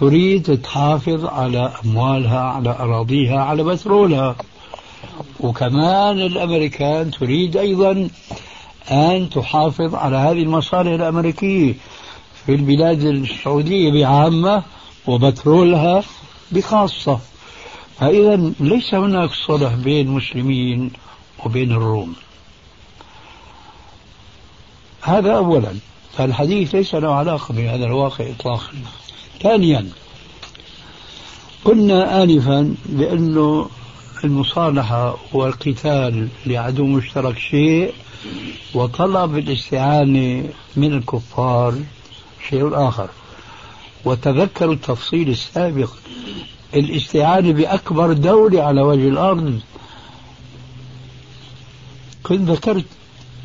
تريد 0.00 0.62
تحافظ 0.62 1.24
على 1.24 1.72
أموالها 1.84 2.40
على 2.40 2.70
أراضيها 2.70 3.40
على 3.40 3.64
بترولها. 3.64 4.36
وكمان 5.40 6.20
الأمريكان 6.20 7.10
تريد 7.10 7.56
أيضا 7.56 8.08
أن 8.90 9.30
تحافظ 9.30 9.94
على 9.94 10.16
هذه 10.16 10.42
المصالح 10.42 10.90
الأمريكية. 10.90 11.74
في 12.46 12.54
البلاد 12.54 13.02
السعودية 13.02 13.92
بعامة 13.92 14.62
وبترولها 15.06 16.02
بخاصة. 16.52 17.20
فإذا 17.98 18.52
ليس 18.60 18.94
هناك 18.94 19.30
صلح 19.46 19.74
بين 19.74 20.06
المسلمين 20.06 20.90
وبين 21.44 21.72
الروم. 21.72 22.14
هذا 25.02 25.32
أولا. 25.32 25.74
فالحديث 26.12 26.74
ليس 26.74 26.94
له 26.94 27.14
علاقة 27.14 27.54
بهذا 27.54 27.84
الواقع 27.84 28.30
إطلاقا. 28.30 28.72
ثانيا 29.42 29.88
قلنا 31.64 32.22
آنفا 32.22 32.74
بأنه 32.86 33.68
المصالحة 34.24 35.16
والقتال 35.32 36.28
لعدو 36.46 36.86
مشترك 36.86 37.38
شيء 37.38 37.92
وطلب 38.74 39.38
الاستعانة 39.38 40.44
من 40.76 40.92
الكفار 40.92 41.74
شيء 42.48 42.88
آخر. 42.88 43.08
وتذكروا 44.04 44.74
التفصيل 44.74 45.28
السابق 45.28 45.90
الاستعانة 46.74 47.52
بأكبر 47.52 48.12
دولة 48.12 48.62
على 48.62 48.82
وجه 48.82 49.08
الأرض. 49.08 49.60
كنت 52.22 52.50
ذكرت 52.50 52.84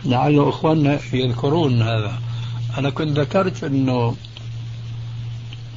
لعل 0.05 0.39
إخواننا 0.39 0.99
يذكرون 1.13 1.81
هذا. 1.81 2.13
أنا 2.77 2.89
كنت 2.89 3.19
ذكرت 3.19 3.63
أنه 3.63 4.15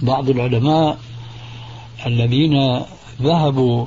بعض 0.02 0.30
العلماء 0.30 0.98
الذين 2.06 2.82
ذهبوا 3.22 3.86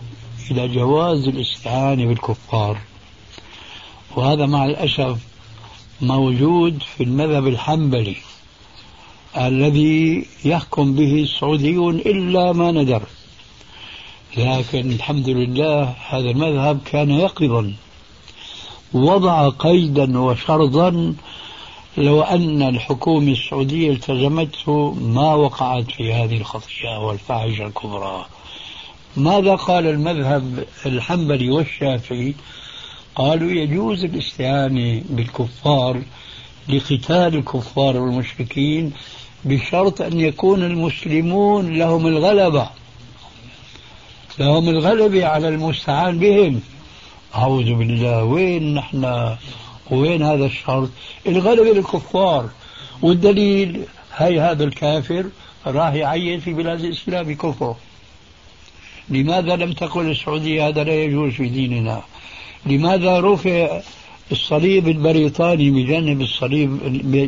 إلى 0.52 0.68
جواز 0.68 1.28
الاستعانة 1.28 2.06
بالكفار. 2.06 2.78
وهذا 4.16 4.46
مع 4.46 4.66
الأسف 4.66 5.18
موجود 6.02 6.84
في 6.98 7.04
المذهب 7.04 7.48
الحنبلي 7.48 8.16
الذي 9.38 10.26
يحكم 10.46 10.94
به 10.94 11.24
السعوديون 11.24 11.96
إلا 11.96 12.52
ما 12.54 12.72
ندر 12.72 13.02
لكن 14.38 14.92
الحمد 14.92 15.30
لله 15.30 15.96
هذا 16.10 16.30
المذهب 16.30 16.80
كان 16.86 17.12
يقظا 17.12 17.74
وضع 18.94 19.50
قيدا 19.50 20.20
وشرطا 20.20 21.14
لو 22.00 22.22
أن 22.22 22.62
الحكومة 22.62 23.32
السعودية 23.32 23.92
التزمته 23.92 24.94
ما 24.94 25.34
وقعت 25.34 25.92
في 25.92 26.14
هذه 26.14 26.38
الخطيئة 26.38 26.98
والفاحشة 26.98 27.66
الكبرى. 27.66 28.26
ماذا 29.18 29.56
قال 29.56 29.88
المذهب 29.88 30.66
الحنبلي 30.86 31.50
والشافعي؟ 31.50 32.36
قالوا 33.16 33.52
يجوز 33.52 34.04
الاستعانة 34.04 35.02
بالكفار 35.10 36.02
لقتال 36.70 37.36
الكفار 37.36 37.98
والمشركين 37.98 38.94
بشرط 39.46 40.02
أن 40.02 40.20
يكون 40.20 40.64
المسلمون 40.64 41.78
لهم 41.78 42.08
الغلبة. 42.08 42.70
لهم 44.40 44.70
الغلبة 44.70 45.26
على 45.26 45.48
المستعان 45.48 46.20
بهم. 46.20 46.62
أعوذ 47.36 47.74
بالله. 47.74 48.24
وين 48.24 48.74
نحن؟ 48.74 49.36
وين 49.92 50.24
هذا 50.24 50.46
الشرط؟ 50.46 50.90
الغلبة 51.28 51.74
للكفار 51.74 52.50
والدليل 53.02 53.84
هي 54.16 54.40
هذا 54.40 54.64
الكافر 54.64 55.26
راح 55.68 55.94
يعين 55.94 56.40
في 56.40 56.54
بلاد 56.54 56.80
الإسلام 56.84 57.26
بكفره. 57.26 57.78
لماذا 59.10 59.56
لم 59.56 59.74
تقل 59.74 60.12
السعودية 60.12 60.68
هذا 60.68 60.84
لا 60.84 61.04
يجوز 61.04 61.34
في 61.34 61.50
ديننا؟ 61.50 62.02
لماذا 62.66 63.20
رفع 63.20 63.82
الصليب 64.32 64.88
البريطاني 64.88 65.72
بجانب 65.72 66.22
الصليب 66.22 66.80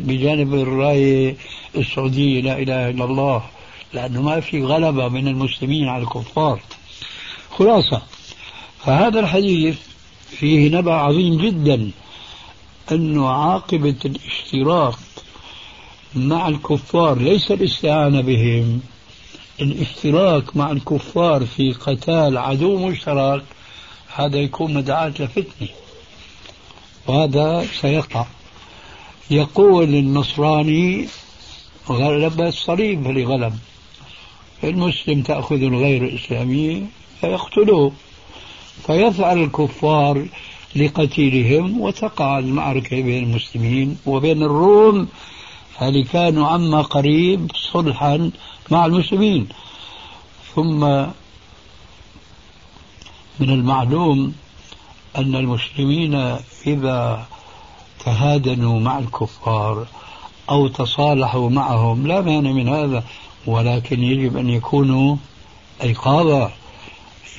بجانب 0.06 0.54
الراية 0.54 1.36
السعودية 1.76 2.40
لا 2.40 2.58
إله 2.58 2.90
إلا 2.90 3.04
الله؟ 3.04 3.42
لأنه 3.94 4.22
ما 4.22 4.40
في 4.40 4.62
غلبة 4.62 5.08
من 5.08 5.28
المسلمين 5.28 5.88
على 5.88 6.02
الكفار. 6.02 6.60
خلاصة 7.50 8.02
فهذا 8.84 9.20
الحديث 9.20 9.78
فيه 10.30 10.68
نبأ 10.78 10.92
عظيم 10.92 11.36
جدا. 11.38 11.90
أنه 12.94 13.28
عاقبة 13.28 13.96
الاشتراك 14.04 14.94
مع 16.14 16.48
الكفار 16.48 17.18
ليس 17.18 17.50
الاستعانة 17.52 18.20
بهم. 18.20 18.80
الاشتراك 19.60 20.56
مع 20.56 20.70
الكفار 20.70 21.46
في 21.46 21.72
قتال 21.72 22.38
عدو 22.38 22.88
مشترك 22.88 23.42
هذا 24.14 24.38
يكون 24.38 24.74
مدعاة 24.74 25.08
لفتنة 25.08 25.68
وهذا 27.06 27.66
سيقع. 27.80 28.24
يقول 29.30 29.94
النصراني 29.94 31.08
غلب 31.88 32.40
الصليب 32.40 33.04
فلغلب 33.04 33.58
المسلم 34.64 35.22
تأخذ 35.22 35.62
الغير 35.62 36.04
الإسلامي 36.04 36.86
فيقتلوه 37.20 37.92
فيفعل 38.86 39.42
الكفار 39.42 40.26
لقتيلهم 40.76 41.80
وتقع 41.80 42.38
المعركة 42.38 43.02
بين 43.02 43.24
المسلمين 43.24 43.98
وبين 44.06 44.42
الروم 44.42 45.08
هل 45.76 46.04
كانوا 46.04 46.46
عما 46.46 46.82
قريب 46.82 47.50
صلحا 47.72 48.30
مع 48.70 48.86
المسلمين. 48.86 49.48
ثم 50.54 50.80
من 53.40 53.50
المعلوم 53.50 54.34
أن 55.16 55.36
المسلمين 55.36 56.14
إذا 56.66 57.26
تهادنوا 58.04 58.80
مع 58.80 58.98
الكفار 58.98 59.86
أو 60.50 60.68
تصالحوا 60.68 61.50
معهم 61.50 62.06
لا 62.06 62.20
مانع 62.20 62.52
من 62.52 62.68
هذا 62.68 63.04
ولكن 63.46 64.02
يجب 64.02 64.36
أن 64.36 64.48
يكونوا 64.48 65.16
أيقاظا 65.82 66.52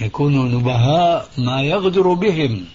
يكونوا 0.02 0.44
نبهاء 0.44 1.30
ما 1.38 1.62
يغدر 1.62 2.14
بهم. 2.14 2.66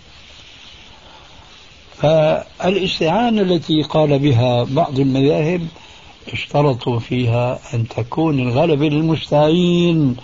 فالاستعانة 1.99 3.43
التي 3.43 3.83
قال 3.83 4.19
بها 4.19 4.65
بعض 4.65 4.99
المذاهب 4.99 5.67
اشترطوا 6.33 6.99
فيها 6.99 7.59
أن 7.75 7.89
تكون 7.89 8.41
الغلبة 8.41 8.89
للمستعين 8.89 10.17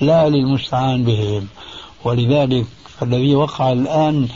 لا 0.00 0.28
للمستعان 0.28 1.04
بهم. 1.04 1.46
ولذلك 2.04 2.66
فالذي 2.98 3.34
وقع 3.34 3.72
الآن 3.72 4.28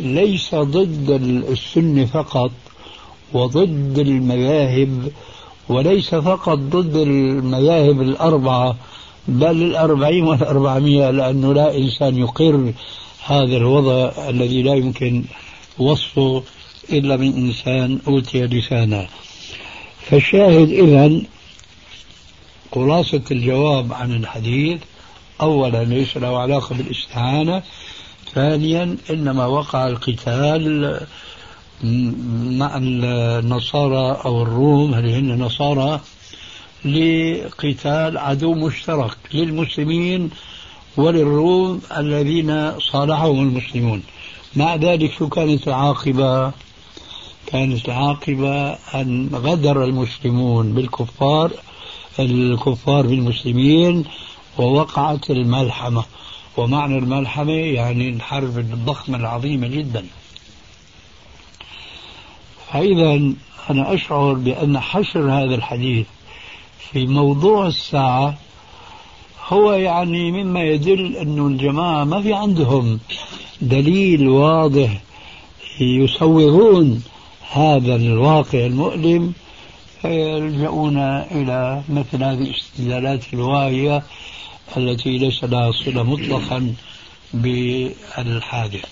ليس 0.00 0.54
ضد 0.54 1.10
السنة 1.50 2.04
فقط 2.04 2.50
وضد 3.32 3.98
المذاهب 3.98 5.12
وليس 5.68 6.14
فقط 6.14 6.58
ضد 6.58 6.96
المذاهب 6.96 8.02
الأربعة 8.02 8.76
بل 9.28 9.62
الأربعين 9.62 10.24
والأربعمية 10.24 11.10
لأنه 11.10 11.54
لا 11.54 11.76
إنسان 11.76 12.16
يقر 12.16 12.72
هذا 13.26 13.56
الوضع 13.56 14.12
الذي 14.28 14.62
لا 14.62 14.74
يمكن 14.74 15.24
وصفه 15.78 16.42
إلا 16.92 17.16
من 17.16 17.34
إنسان 17.34 17.98
أوتي 18.06 18.46
لسانا 18.46 19.06
فالشاهد 20.10 20.70
إذا 20.70 21.20
خلاصة 22.74 23.22
الجواب 23.30 23.92
عن 23.92 24.12
الحديث. 24.12 24.80
أولا 25.40 25.84
ليس 25.84 26.16
له 26.16 26.38
علاقة 26.38 26.74
بالإستعانة. 26.74 27.62
ثانيا 28.34 28.96
إنما 29.10 29.46
وقع 29.46 29.86
القتال 29.88 31.00
مع 32.58 32.76
النصارى 32.76 34.20
أو 34.24 34.42
الروم. 34.42 34.94
هل 34.94 35.08
هن 35.08 35.42
نصارى 35.42 36.00
لقتال 36.84 38.18
عدو 38.18 38.54
مشترك 38.54 39.16
للمسلمين 39.34 40.30
وللروم 40.96 41.80
الذين 41.96 42.80
صالحهم 42.80 43.38
المسلمون. 43.40 44.02
مع 44.56 44.74
ذلك 44.74 45.12
شو 45.12 45.28
كانت 45.28 45.68
العاقبة؟ 45.68 46.52
كانت 47.46 47.88
العاقبة 47.88 48.72
أن 48.72 49.30
غدر 49.34 49.84
المسلمون 49.84 50.72
بالكفار 50.72 51.50
الكفار 52.20 53.06
بالمسلمين 53.06 54.04
ووقعت 54.58 55.30
الملحمة. 55.30 56.04
ومعنى 56.56 56.98
الملحمة 56.98 57.52
يعني 57.52 58.08
الحرب 58.08 58.58
الضخمة 58.58 59.18
العظيمة 59.18 59.68
جدا. 59.68 60.06
فإذا 62.72 63.12
أنا 63.70 63.94
أشعر 63.94 64.32
بأن 64.32 64.80
حشر 64.80 65.30
هذا 65.30 65.54
الحديث 65.54 66.06
في 66.92 67.06
موضوع 67.06 67.66
الساعة 67.66 68.38
هو 69.48 69.72
يعني 69.72 70.32
مما 70.32 70.62
يدل 70.62 71.16
أن 71.16 71.46
الجماعة 71.46 72.04
ما 72.04 72.22
في 72.22 72.34
عندهم 72.34 73.00
دليل 73.60 74.28
واضح 74.28 75.00
يسوغون 75.80 77.04
هذا 77.50 77.96
الواقع 77.96 78.66
المؤلم 78.66 79.32
فيلجؤون 80.02 80.98
إلى 80.98 81.82
مثل 81.88 82.24
هذه 82.24 82.38
الاستدلالات 82.38 83.34
الواهية 83.34 84.02
التي 84.76 85.18
ليس 85.18 85.44
لها 85.44 85.72
صلة 85.72 86.02
مطلقا 86.02 86.74
بالحادث. 87.34 88.84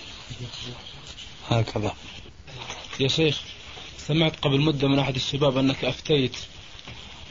هكذا. 1.49 1.93
يا 2.99 3.07
شيخ 3.07 3.41
سمعت 3.97 4.35
قبل 4.41 4.61
مدة 4.61 4.87
من 4.87 4.99
أحد 4.99 5.15
الشباب 5.15 5.57
أنك 5.57 5.85
أفتيت 5.85 6.37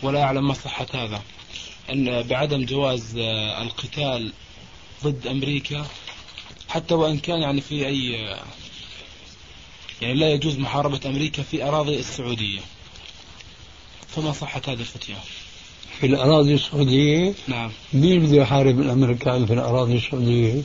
ولا 0.03 0.23
أعلم 0.23 0.49
ما 0.49 0.55
صحة 0.55 0.87
هذا. 0.95 1.23
أن 1.93 2.23
بعدم 2.23 2.65
جواز 2.65 3.17
القتال 3.63 4.33
ضد 5.05 5.27
أمريكا 5.27 5.87
حتى 6.69 6.95
وإن 6.95 7.19
كان 7.19 7.43
يعني 7.43 7.61
في 7.61 7.87
أي 7.87 8.11
يعني 10.03 10.15
لا 10.15 10.33
يجوز 10.33 10.59
محاربة 10.59 11.01
أمريكا 11.07 11.43
في 11.43 11.65
أراضي 11.65 11.99
السعودية. 11.99 12.61
فما 14.09 14.33
صحة 14.33 14.63
هذه 14.69 14.81
الفتية؟ 14.81 15.15
في 16.01 16.07
الأراضي 16.07 16.55
السعودية؟ 16.55 17.35
نعم. 17.49 17.71
مين 17.93 18.27
بده 18.27 18.37
يحارب 18.37 18.81
الأمريكان 18.81 19.47
في 19.47 19.53
الأراضي 19.53 19.97
السعودية؟ 19.97 20.63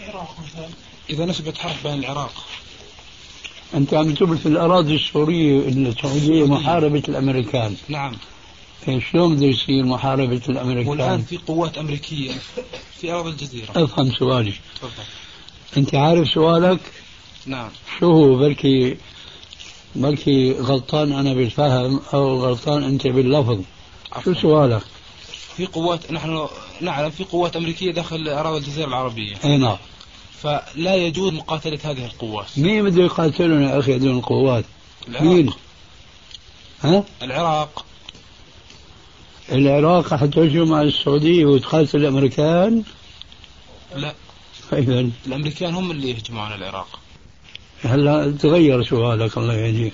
العراق 0.00 0.36
مثلا. 0.46 0.68
إذا 1.10 1.24
نشبت 1.24 1.58
حرب 1.58 1.76
بين 1.84 1.98
العراق. 1.98 2.44
أنت 3.74 3.94
عم 3.94 4.14
تقول 4.14 4.38
في 4.38 4.46
الأراضي 4.46 4.94
السورية 4.94 5.68
السعودية. 5.68 6.46
محاربة 6.46 7.02
الأمريكان. 7.08 7.76
نعم. 7.88 8.16
شلون 9.12 9.36
بده 9.36 9.46
يصير 9.46 9.84
محاربة 9.84 10.42
الأمريكان؟ 10.48 10.88
والآن 10.88 11.22
في 11.22 11.36
قوات 11.36 11.78
أمريكية 11.78 12.32
في 13.00 13.12
أراضي 13.12 13.30
الجزيرة 13.30 13.68
أفهم 13.76 14.12
سؤالي 14.12 14.52
تفضل 14.76 15.04
أنت 15.76 15.94
عارف 15.94 16.28
سؤالك؟ 16.28 16.80
نعم 17.46 17.70
شو 18.00 18.12
هو 18.12 18.36
بلكي 18.36 18.96
بلكي 19.94 20.52
غلطان 20.52 21.12
أنا 21.12 21.34
بالفهم 21.34 22.00
أو 22.14 22.44
غلطان 22.44 22.82
أنت 22.82 23.06
باللفظ 23.06 23.60
شو 24.24 24.34
سؤالك؟ 24.34 24.82
في 25.56 25.66
قوات 25.66 26.12
نحن 26.12 26.48
نعلم 26.80 27.10
في 27.10 27.24
قوات 27.24 27.56
أمريكية 27.56 27.92
داخل 27.92 28.28
أراضي 28.28 28.58
الجزيرة 28.58 28.86
العربية 28.86 29.36
أي 29.44 29.56
نعم 29.56 29.76
فلا 30.42 30.94
يجوز 30.96 31.32
مقاتلة 31.32 31.78
هذه 31.84 32.04
القوات 32.04 32.46
مين 32.56 32.84
بده 32.84 33.02
يقاتلون 33.02 33.62
يا 33.62 33.78
أخي 33.78 33.96
هذول 33.96 34.16
القوات؟ 34.16 34.64
العراق. 35.08 35.22
مين؟ 35.22 35.52
ها؟ 36.82 37.04
العراق 37.22 37.85
العراق 39.52 40.14
حتهجم 40.14 40.72
على 40.72 40.88
السعودية 40.88 41.46
وتقاتل 41.46 41.98
الأمريكان؟ 41.98 42.82
لا. 43.96 44.14
إذا 44.72 45.08
الأمريكان 45.26 45.74
هم 45.74 45.90
اللي 45.90 46.10
يهجمون 46.10 46.40
على 46.40 46.54
العراق. 46.54 46.98
هلا 47.82 48.30
تغير 48.30 48.82
سؤالك 48.82 49.38
الله 49.38 49.54
يهديك. 49.54 49.92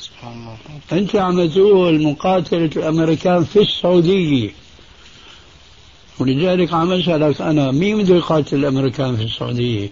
سبحان 0.00 0.32
الله. 0.32 0.56
أنت 0.92 1.16
عم 1.16 1.48
تقول 1.48 2.02
مقاتلة 2.02 2.70
الأمريكان 2.76 3.44
في 3.44 3.58
السعودية. 3.58 4.50
ولذلك 6.18 6.72
عم 6.72 6.92
أسألك 6.92 7.40
أنا 7.40 7.70
مين 7.70 7.98
بده 7.98 8.14
يقاتل 8.16 8.56
الأمريكان 8.56 9.16
في 9.16 9.22
السعودية؟ 9.22 9.90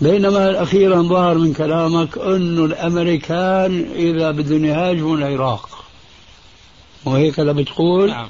بينما 0.00 0.62
أخيرا 0.62 1.02
ظهر 1.02 1.38
من 1.38 1.52
كلامك 1.52 2.18
أنه 2.18 2.64
الأمريكان 2.64 3.90
إذا 3.94 4.30
بدهم 4.30 4.64
يهاجموا 4.64 5.16
العراق. 5.16 5.77
وهيك 7.04 7.38
لا 7.38 7.52
بتقول؟ 7.52 8.10
نعم. 8.10 8.28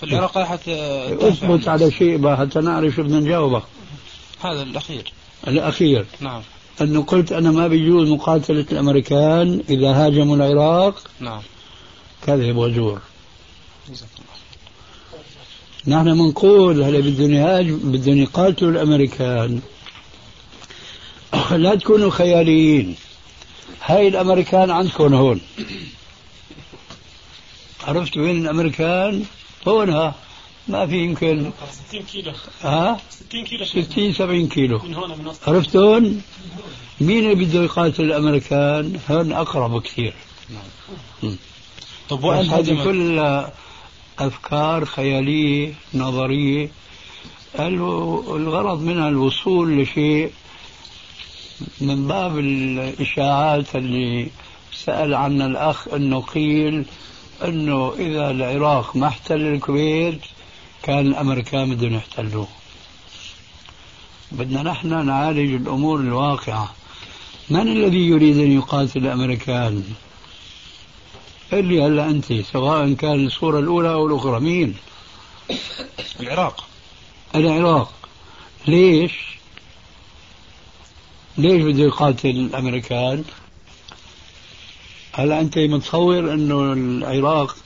فالعراق 0.00 0.38
حتى 0.38 0.74
اثبت 1.28 1.68
على 1.68 1.90
شيء 1.90 2.16
بقى 2.16 2.36
حتى 2.36 2.60
نعرف 2.60 2.94
شو 2.94 3.02
بدنا 3.02 3.20
نجاوبك 3.20 3.62
هذا 4.40 4.62
الأخير. 4.62 5.12
الأخير. 5.48 6.06
نعم. 6.20 6.42
أنه 6.80 7.02
قلت 7.02 7.32
أنا 7.32 7.50
ما 7.50 7.68
بيجوز 7.68 8.08
مقاتلة 8.08 8.66
الأمريكان 8.72 9.62
إذا 9.70 9.88
هاجموا 9.88 10.36
العراق. 10.36 11.02
نعم. 11.20 11.42
كذب 12.26 12.56
وزور. 12.56 13.00
نحن 15.86 16.14
بنقول 16.14 16.82
هلا 16.82 16.98
بدهم 16.98 17.32
يهاجم 17.32 17.78
بدهم 17.78 18.18
يقاتلوا 18.18 18.70
الأمريكان. 18.70 19.60
لا 21.50 21.74
تكونوا 21.74 22.10
خياليين. 22.10 22.96
هاي 23.84 24.08
الأمريكان 24.08 24.70
عندكم 24.70 25.14
هون. 25.14 25.40
عرفت 27.86 28.16
وين 28.16 28.42
الامريكان؟ 28.42 29.24
هونها 29.68 30.14
ما 30.68 30.86
في 30.86 30.96
يمكن. 31.04 31.50
60 31.88 32.02
كيلو. 32.02 32.32
ها؟ 32.62 33.00
60 33.10 33.44
كيلو 33.44 33.64
60 33.64 34.12
70 34.12 34.48
كيلو. 34.48 34.78
من 34.78 34.94
هنا 34.94 35.16
من 35.16 35.26
وسط 35.26 35.48
عرفتون؟ 35.48 36.22
مين 37.00 37.30
اللي 37.30 37.44
بده 37.44 37.62
يقاتل 37.62 38.04
الأمريكان؟ 38.04 39.00
هون 39.10 39.32
أقرب 39.32 39.82
كثير. 39.82 40.14
طب 42.08 42.18
بس 42.18 42.24
وين 42.24 42.50
هذه 42.50 42.84
كلها 42.84 43.52
أفكار 44.18 44.84
خيالية 44.84 45.74
نظرية. 45.94 46.70
الغرض 47.58 48.82
منها 48.82 49.08
الوصول 49.08 49.82
لشيء. 49.82 50.32
من 51.80 52.06
باب 52.08 52.38
الإشاعات 52.38 53.76
اللي 53.76 54.28
سأل 54.74 55.14
عنها 55.14 55.46
الأخ 55.46 55.88
أنه 55.88 56.20
قيل 56.20 56.84
أنه 57.44 57.94
إذا 57.98 58.30
العراق 58.30 58.96
ما 58.96 59.06
احتل 59.08 59.40
الكويت 59.40 60.20
كان 60.82 61.06
الأمريكان 61.06 61.74
بدهم 61.74 61.94
يحتلوه. 61.94 62.48
بدنا 64.32 64.62
نحن 64.62 65.06
نعالج 65.06 65.54
الأمور 65.54 66.00
الواقعة. 66.00 66.74
من 67.50 67.68
الذي 67.68 68.08
يريد 68.08 68.38
أن 68.38 68.52
يقاتل 68.52 68.98
الأمريكان 68.98 69.84
اللي 71.52 71.82
هلا 71.82 72.10
أنت 72.10 72.32
سواء 72.32 72.92
كان 72.92 73.26
الصورة 73.26 73.58
الأولى 73.58 73.92
أو 73.92 74.06
الأخرى. 74.06 74.40
مين؟ 74.40 74.76
العراق. 76.20 76.66
العراق. 77.34 77.92
ليش؟ 78.66 79.12
ليش 81.38 81.62
بده 81.62 81.82
يقاتل 81.82 82.28
الأمريكان 82.28 83.24
هلا 85.18 85.40
أنت 85.40 85.58
متصور 85.58 86.34
أنه 86.34 86.72
العراق 86.72 87.56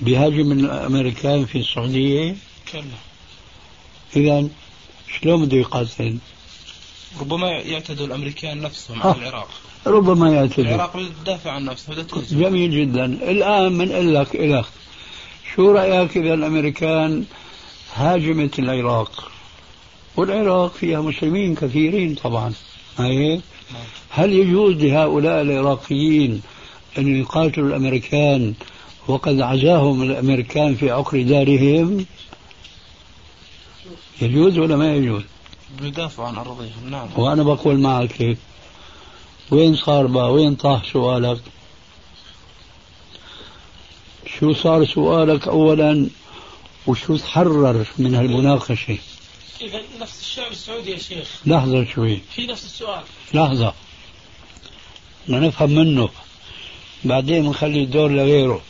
بيهاجم 0.00 0.52
الأمريكان 0.52 1.46
في 1.46 1.58
السعودية؟ 1.58 2.36
كلا. 2.72 2.82
إذا 4.16 4.48
شلون 5.20 5.44
بده 5.44 5.56
يقاتل؟ 5.56 6.18
ربما 7.20 7.50
يعتدوا 7.50 8.06
الأمريكان 8.06 8.60
نفسهم 8.60 9.02
على 9.02 9.18
العراق. 9.18 9.48
ربما 9.86 10.32
يعتدوا. 10.32 10.74
العراق 10.74 10.96
بتدافع 10.96 11.50
عن 11.50 11.64
نفسها 11.64 12.06
جميل 12.30 12.70
جدا. 12.70 13.04
الآن 13.04 13.78
بنقول 13.78 14.14
لك 14.14 14.36
لك 14.36 14.64
شو 15.54 15.72
رأيك 15.72 16.16
إذا 16.16 16.34
الأمريكان 16.34 17.24
هاجمت 17.94 18.58
العراق؟ 18.58 19.30
والعراق 20.16 20.72
فيها 20.72 21.00
مسلمين 21.00 21.54
كثيرين 21.54 22.14
طبعا. 22.14 22.52
هيك 22.98 23.40
هل 24.10 24.32
يجوز 24.32 24.74
لهؤلاء 24.74 25.42
العراقيين 25.42 26.42
أن 26.98 27.20
يقاتلوا 27.20 27.68
الأمريكان 27.68 28.54
وقد 29.08 29.40
عزاهم 29.40 30.02
الأمريكان 30.02 30.74
في 30.74 30.90
عقر 30.90 31.22
دارهم. 31.22 32.06
يجوز 34.22 34.58
ولا 34.58 34.76
ما 34.76 34.94
يجوز؟ 34.94 35.22
بيدافعوا 35.80 36.28
عن 36.28 36.34
أراضيهم 36.34 36.90
نعم. 36.90 37.08
وأنا 37.16 37.42
بقول 37.42 37.80
معك 37.80 38.22
هيك. 38.22 38.38
وين 39.50 39.76
صار 39.76 40.06
بقى؟ 40.06 40.32
وين 40.32 40.54
طاح 40.54 40.92
سؤالك؟ 40.92 41.40
شو 44.38 44.52
صار 44.52 44.84
سؤالك 44.84 45.48
أولا؟ 45.48 46.08
وشو 46.86 47.16
تحرر 47.16 47.84
من 47.98 48.14
هالمناقشة؟ 48.14 48.98
إذا 49.60 49.80
نفس 50.00 50.20
الشعب 50.20 50.52
السعودي 50.52 50.90
يا 50.90 50.98
شيخ. 50.98 51.28
لحظة 51.46 51.84
شوي. 51.84 52.20
في 52.34 52.46
نفس 52.46 52.64
السؤال. 52.64 53.02
لحظة. 53.34 53.74
بدنا 55.28 55.46
نفهم 55.46 55.70
منه. 55.70 56.08
بعدين 57.04 57.42
بنخلي 57.42 57.82
الدور 57.82 58.10
لغيره. 58.10 58.60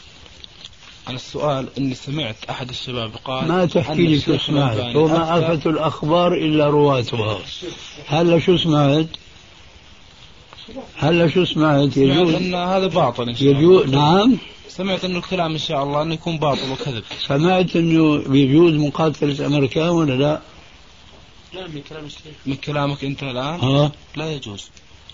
أنا 1.08 1.16
السؤال 1.16 1.68
إني 1.78 1.94
سمعت 1.94 2.36
أحد 2.50 2.68
الشباب 2.68 3.10
قال 3.24 3.48
ما 3.48 3.66
تحكي 3.66 4.06
لي 4.06 4.20
شو 4.20 4.38
سمعت 4.38 4.96
وما 4.96 5.38
آفة 5.38 5.70
الأخبار 5.70 6.34
إلا 6.34 6.66
رواتها 6.66 7.38
هلا 8.06 8.38
شو 8.38 8.56
سمعت 8.56 9.06
هلا 10.96 11.28
شو 11.28 11.44
سمعت 11.44 11.96
يجوز. 11.96 12.34
أن 12.34 12.54
هذا 12.54 12.86
باطل 12.86 13.28
إن 13.28 13.34
شاء 13.34 13.48
يجوز. 13.48 13.90
نعم. 13.90 14.38
سمعت 14.68 15.04
انه 15.04 15.18
الكلام 15.18 15.52
إن 15.52 15.58
شاء 15.58 15.82
الله 15.82 16.02
إنه 16.02 16.14
يكون 16.14 16.38
باطل 16.38 16.70
وكذب. 16.72 17.04
سمعت 17.28 17.76
إنه 17.76 18.28
بيجوز 18.28 18.74
مقاتلة 18.74 19.32
الامريكان 19.32 19.88
ولا 19.88 20.12
لا؟ 20.12 20.40
لا 21.54 21.66
من 21.66 21.82
كلام 21.88 22.04
الشيخ. 22.04 22.22
من 22.46 22.54
كلامك 22.54 23.04
أنت 23.04 23.22
الآن؟ 23.22 23.60
ها؟ 23.60 23.92
لا 24.16 24.32
يجوز. 24.32 24.70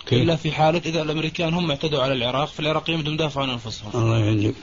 كيف؟ 0.07 0.23
إلا 0.23 0.37
في 0.37 0.53
حالة 0.53 0.83
إذا 0.87 1.03
الأمريكان 1.03 1.55
هم 1.55 1.71
اعتدوا 1.71 2.03
على 2.03 2.13
العراق 2.13 2.49
فالعراقيين 2.49 3.01
بدهم 3.01 3.15
يدافعوا 3.15 3.47
عن 3.47 3.53
أنفسهم. 3.53 3.91
الله 3.95 4.19
يهديك 4.19 4.55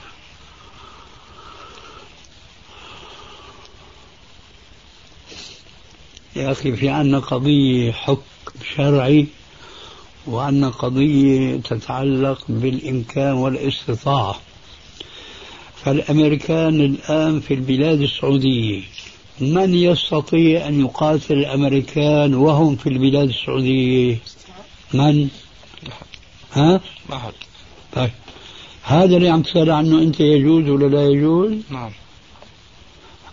يا 6.36 6.52
أخي 6.52 6.76
في 6.76 6.88
عنا 6.88 7.18
قضية 7.18 7.92
حكم 7.92 8.22
شرعي 8.76 9.26
وعنا 10.26 10.68
قضية 10.68 11.56
تتعلق 11.56 12.44
بالإمكان 12.48 13.32
والاستطاعة. 13.32 14.40
فالأمريكان 15.84 16.80
الآن 16.80 17.40
في 17.40 17.54
البلاد 17.54 18.00
السعودية 18.00 18.82
من 19.40 19.74
يستطيع 19.74 20.68
أن 20.68 20.80
يقاتل 20.80 21.34
الأمريكان 21.34 22.34
وهم 22.34 22.76
في 22.76 22.88
البلاد 22.88 23.28
السعودية؟ 23.28 24.18
من؟ 24.94 25.28
ها؟ 26.52 26.80
ما 27.10 27.18
حد 27.18 27.32
طيب. 27.92 28.10
هذا 28.82 29.16
اللي 29.16 29.28
عم 29.28 29.42
تسأل 29.42 29.70
عنه 29.70 29.98
أنت 29.98 30.20
يجوز 30.20 30.68
ولا 30.68 30.86
لا 30.86 31.08
يجوز؟ 31.08 31.52
نعم. 31.70 31.90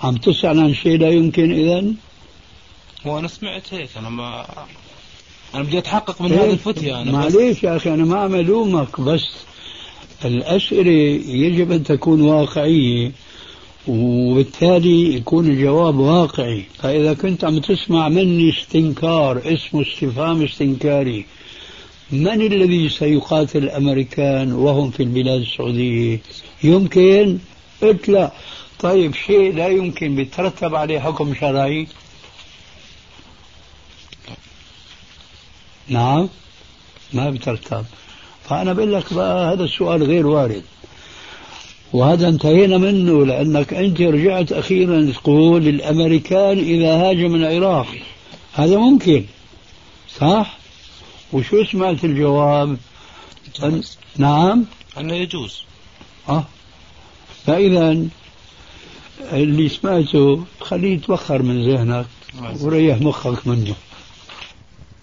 عم 0.02 0.16
تسأل 0.16 0.60
عن 0.60 0.74
شيء 0.74 0.98
لا 0.98 1.10
يمكن 1.10 1.52
إذا 1.52 1.94
هو 3.06 3.20
أنا 3.20 3.28
سمعت 3.28 3.74
هيك 3.74 3.90
أنا 3.98 4.10
ما 4.10 4.46
أنا 5.56 5.64
بدي 5.64 5.78
أتحقق 5.78 6.22
من 6.22 6.32
هذه 6.32 6.50
الفتية 6.50 7.02
أنا 7.02 7.12
معليش 7.12 7.64
يا 7.64 7.76
أخي 7.76 7.94
أنا 7.94 8.06
ما 8.06 8.20
عم 8.20 8.36
ألومك 8.36 9.02
بس 9.02 9.30
الأسئلة 10.26 10.92
يجب 11.28 11.72
أن 11.72 11.84
تكون 11.84 12.22
واقعية 12.22 13.12
وبالتالي 13.88 15.16
يكون 15.16 15.48
الجواب 15.48 15.98
واقعي. 15.98 16.66
فإذا 16.80 17.14
كنت 17.14 17.44
عم 17.44 17.60
تسمع 17.60 18.10
مني 18.10 18.50
استنكار 18.50 19.42
اسمه 19.46 19.82
استفهام 19.82 20.44
استنكاري 20.44 21.26
من 22.12 22.42
الذي 22.42 22.90
سيقاتل 22.90 23.64
الأمريكان 23.64 24.54
وهم 24.54 24.92
في 24.92 25.04
البلاد 25.04 25.42
السعودية؟ 25.42 26.20
يمكن؟ 26.64 27.38
قلت 27.82 28.10
لا. 28.10 28.32
طيب 28.80 29.16
شيء 29.16 29.56
لا 29.56 29.68
يمكن 29.68 30.16
بيترتب 30.16 30.76
عليه 30.76 31.00
حكم 31.00 31.36
شرعي؟ 31.36 31.88
نعم 35.88 36.30
ما 37.14 37.30
بترتب 37.30 37.86
فأنا 38.50 38.74
بقول 38.74 38.94
لك 38.94 39.14
بقى 39.14 39.54
هذا 39.54 39.64
السؤال 39.64 40.04
غير 40.04 40.28
وارد. 40.28 40.64
وهذا 41.94 42.28
انتهينا 42.28 42.78
منه 42.78 43.26
لأنك 43.26 43.74
أنت 43.74 44.02
رجعت 44.02 44.52
أخيرا 44.52 45.12
تقول 45.12 45.68
الأمريكان 45.68 46.60
إذا 46.60 46.94
هاجم 46.96 47.36
العراق. 47.36 47.88
هذا 48.54 48.78
ممكن 48.78 49.26
صح؟ 50.20 50.61
وشو 51.34 51.64
سمعت 51.64 52.06
الجواب؟ 52.06 52.78
أن... 53.64 53.84
نعم؟ 54.18 54.66
أنه 54.98 55.14
يجوز. 55.14 55.64
أه. 56.30 56.44
فإذا 57.46 58.08
اللي 59.22 59.70
سمعته 59.70 60.46
خليه 60.62 60.94
يتبخر 60.94 61.42
من 61.42 61.72
ذهنك 61.72 62.08
وريح 62.62 63.02
مخك 63.02 63.48
منه. 63.48 63.76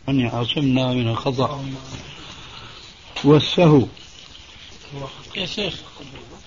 أن 0.09 0.21
يعصمنا 0.21 0.93
من 0.93 1.09
الخطأ. 1.09 1.65
والسهو. 3.25 3.87
يا 5.37 5.47
شيخ 5.47 5.75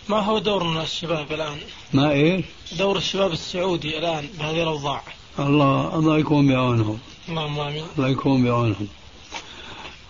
ما 0.09 0.19
هو 0.19 0.39
دورنا 0.39 0.83
الشباب 0.83 1.31
الآن؟ 1.31 1.57
ما 1.93 2.11
إيش؟ 2.11 2.45
دور 2.77 2.97
الشباب 2.97 3.31
السعودي 3.31 3.97
الآن 3.97 4.27
بهذه 4.39 4.63
الأوضاع. 4.63 5.01
الله 5.39 5.95
الله 5.95 6.17
يكون 6.17 6.47
بعونهم. 6.47 6.99
اللهم 7.29 7.59
آمين. 7.59 7.83
الله 7.97 8.09
يكون 8.09 8.43
بعونهم. 8.43 8.87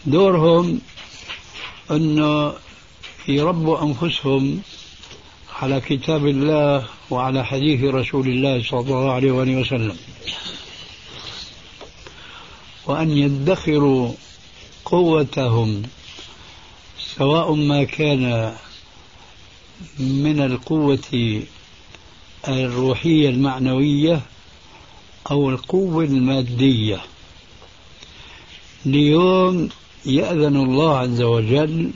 دورهم 0.05 0.81
أنه 1.91 2.53
يربوا 3.27 3.83
أنفسهم 3.83 4.61
على 5.61 5.81
كتاب 5.81 6.27
الله 6.27 6.85
وعلى 7.09 7.45
حديث 7.45 7.83
رسول 7.83 8.27
الله 8.27 8.63
صلى 8.63 8.79
الله 8.79 9.11
عليه 9.11 9.31
وآله 9.31 9.55
وسلم. 9.61 9.97
وأن 12.85 13.11
يدخروا 13.11 14.13
قوتهم 14.85 15.83
سواء 17.17 17.53
ما 17.53 17.83
كان 17.83 18.55
من 19.99 20.41
القوة 20.41 21.41
الروحية 22.47 23.29
المعنوية 23.29 24.21
أو 25.31 25.49
القوة 25.49 26.03
المادية. 26.03 27.01
ليوم 28.85 29.69
يأذن 30.05 30.55
الله 30.55 30.97
عز 30.97 31.21
وجل 31.21 31.91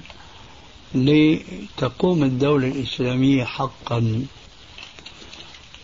لتقوم 0.95 2.23
الدولة 2.23 2.67
الإسلامية 2.67 3.43
حقا. 3.43 4.25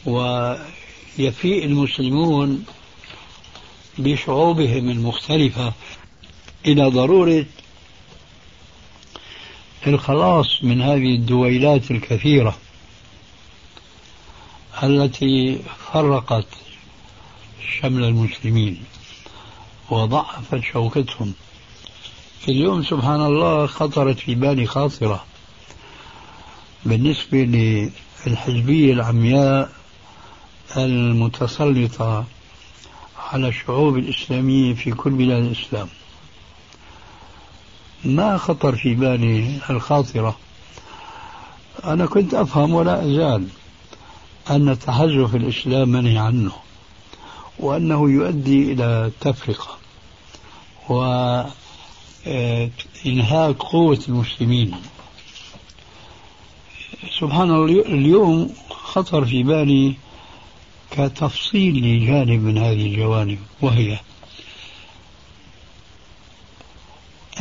ويفيء 0.06 1.66
المسلمون 1.66 2.66
بشعوبهم 3.98 4.90
المختلفة 4.90 5.74
إلى 6.66 6.86
ضرورة 6.86 7.46
الخلاص 9.88 10.64
من 10.64 10.82
هذه 10.82 11.16
الدويلات 11.16 11.92
الكثيرة 11.92 12.58
التي 14.84 15.60
فرقت 15.94 16.48
شمل 17.82 18.04
المسلمين 18.04 18.84
وضعفت 19.90 20.64
شوكتهم. 20.74 21.34
اليوم 22.50 22.84
سبحان 22.84 23.22
الله 23.22 23.68
خطرت 23.68 24.20
في 24.20 24.36
بالي 24.36 24.66
خاطرة 24.66 25.24
بالنسبة 26.86 27.38
للحزبية 28.28 28.94
العمياء 28.94 29.70
المتسلطة 30.78 32.26
على 33.32 33.48
الشعوب 33.48 33.98
الإسلامية 33.98 34.74
في 34.74 34.92
كل 34.92 35.10
بلاد 35.10 35.44
الإسلام. 35.44 35.88
ما 38.06 38.38
خطر 38.38 38.76
في 38.76 38.96
بالي 38.96 39.60
الخاطرة. 39.70 40.38
أنا 41.86 42.06
كنت 42.06 42.34
أفهم 42.34 42.74
ولا 42.74 43.06
أزال 43.06 43.48
أن 44.50 44.80
تحزف 44.80 45.36
الإسلام 45.36 45.90
منهي 45.90 46.18
عنه 46.18 46.52
وأنه 47.60 48.10
يؤدي 48.10 48.74
إلى 48.74 48.86
التفرقة 49.06 49.78
وإنهاك 52.26 53.56
قوة 53.58 54.00
المسلمين. 54.10 54.76
سبحان 57.20 57.52
الله 57.52 57.86
اليوم 57.86 58.54
خطر 58.70 59.26
في 59.26 59.44
بالي 59.44 59.96
كتفصيل 60.92 61.76
لجانب 61.76 62.42
من 62.42 62.58
هذه 62.58 62.86
الجوانب 62.86 63.40
وهي 63.62 64.00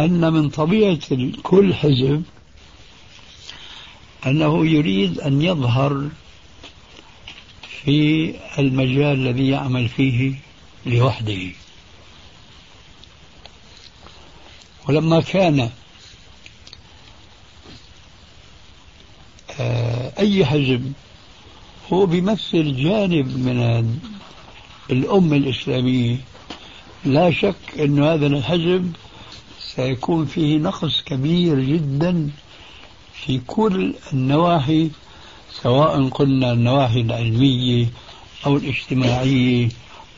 أن 0.00 0.32
من 0.32 0.48
طبيعة 0.48 0.98
كل 1.42 1.74
حزب 1.74 2.22
أنه 4.26 4.66
يريد 4.66 5.20
أن 5.20 5.42
يظهر 5.42 6.08
في 7.84 8.34
المجال 8.58 9.28
الذي 9.28 9.48
يعمل 9.48 9.88
فيه 9.88 10.34
لوحده. 10.86 11.50
ولما 14.88 15.20
كان 15.20 15.70
آه، 19.60 20.12
أي 20.18 20.44
حزب 20.46 20.92
هو 21.92 22.06
بيمثل 22.06 22.76
جانب 22.76 23.38
من 23.38 23.98
الأمة 24.90 25.36
الإسلامية. 25.36 26.16
لا 27.04 27.30
شك 27.30 27.56
أن 27.78 28.02
هذا 28.02 28.26
الحزب 28.26 28.92
سيكون 29.76 30.26
فيه 30.26 30.58
نقص 30.58 31.02
كبير 31.02 31.60
جدا 31.60 32.30
في 33.14 33.40
كل 33.46 33.94
النواحي 34.12 34.90
سواء 35.62 36.08
قلنا 36.08 36.52
النواحي 36.52 37.00
العلمية 37.00 37.86
أو 38.46 38.56
الاجتماعية 38.56 39.68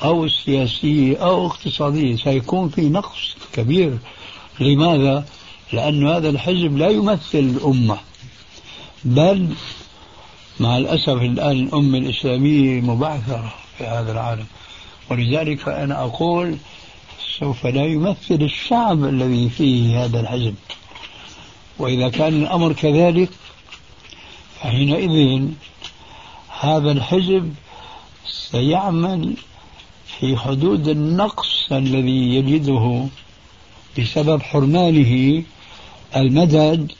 أو 0.03 0.25
السياسية 0.25 1.17
أو 1.17 1.47
الاقتصادية 1.47 2.17
سيكون 2.17 2.69
في 2.69 2.89
نقص 2.89 3.37
كبير 3.53 3.99
لماذا؟ 4.61 5.25
لأن 5.73 6.07
هذا 6.07 6.29
الحزب 6.29 6.77
لا 6.77 6.89
يمثل 6.89 7.39
الأمة. 7.39 7.99
بل 9.05 9.49
مع 10.61 10.77
الأسف 10.79 11.23
الآن 11.23 11.51
الأمة 11.51 11.99
الإسلامية 11.99 12.81
مبعثرة 12.81 13.55
في 13.79 13.85
هذا 13.85 14.13
العالم. 14.13 14.47
ولذلك 15.11 15.61
فأنا 15.61 16.05
أقول 16.05 16.57
سوف 17.39 17.67
لا 17.67 17.87
يمثل 17.87 18.43
الشعب 18.43 19.05
الذي 19.05 19.49
فيه 19.49 20.05
هذا 20.05 20.21
الحزب. 20.21 20.55
وإذا 21.79 22.09
كان 22.09 22.43
الأمر 22.43 22.73
كذلك 22.73 23.31
فحينئذ 24.61 25.49
هذا 26.61 26.93
الحزب 26.93 27.55
سيعمل 28.27 29.35
في 30.19 30.37
حدود 30.37 30.89
النقص 30.89 31.73
الذي 31.73 32.35
يجده 32.35 33.07
بسبب 33.99 34.43
حرمانه 34.43 35.43
المدد 36.17 36.93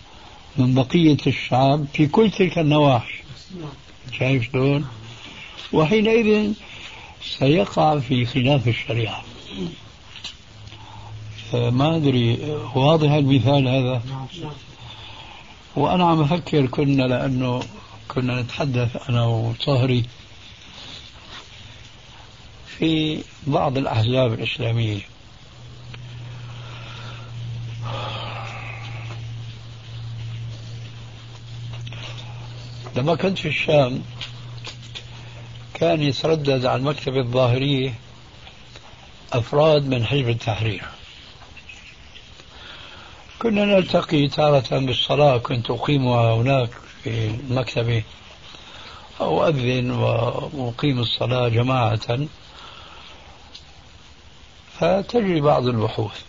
من 0.57 0.75
بقية 0.75 1.17
الشعب 1.27 1.87
في 1.95 2.07
كل 2.07 2.31
تلك 2.31 2.59
النواحي. 2.59 3.15
شايف 4.19 4.53
شلون؟ 4.53 4.89
وحينئذ 5.73 6.53
سيقع 7.39 7.99
في 7.99 8.27
خلاف 8.27 8.69
الشريعة. 8.69 9.25
ما 11.55 11.97
أدري 11.97 12.39
واضح 12.75 13.11
المثال 13.11 13.69
هذا؟ 13.69 14.03
وأنا 15.77 16.05
عم 16.05 16.21
أفكر 16.21 16.67
كنا 16.67 17.03
لأنه 17.03 17.61
كنا 18.09 18.43
نتحدث 18.43 19.09
أنا 19.09 19.25
وصهري 19.25 20.05
في 22.79 23.19
بعض 23.47 23.79
الأحزاب 23.79 24.33
الإسلامية. 24.33 25.12
لما 32.97 33.15
كنت 33.15 33.39
في 33.39 33.49
الشام 33.49 34.03
كان 35.75 36.03
يتردد 36.03 36.67
على 36.67 36.77
المكتبة 36.77 37.21
الظاهرية 37.21 37.95
أفراد 39.33 39.89
من 39.89 40.07
حزب 40.07 40.29
التحرير. 40.29 40.85
كنا 43.39 43.65
نلتقي 43.65 44.29
تارة 44.29 44.79
بالصلاة 44.79 45.39
كنت 45.39 45.71
أقيمها 45.71 46.35
هناك 46.35 46.71
في 47.03 47.27
المكتبة 47.27 48.03
أؤذن 49.21 49.91
وأقيم 49.91 50.99
الصلاة 50.99 51.49
جماعة. 51.49 52.19
فتجري 54.79 55.41
بعض 55.41 55.67
البحوث. 55.67 56.23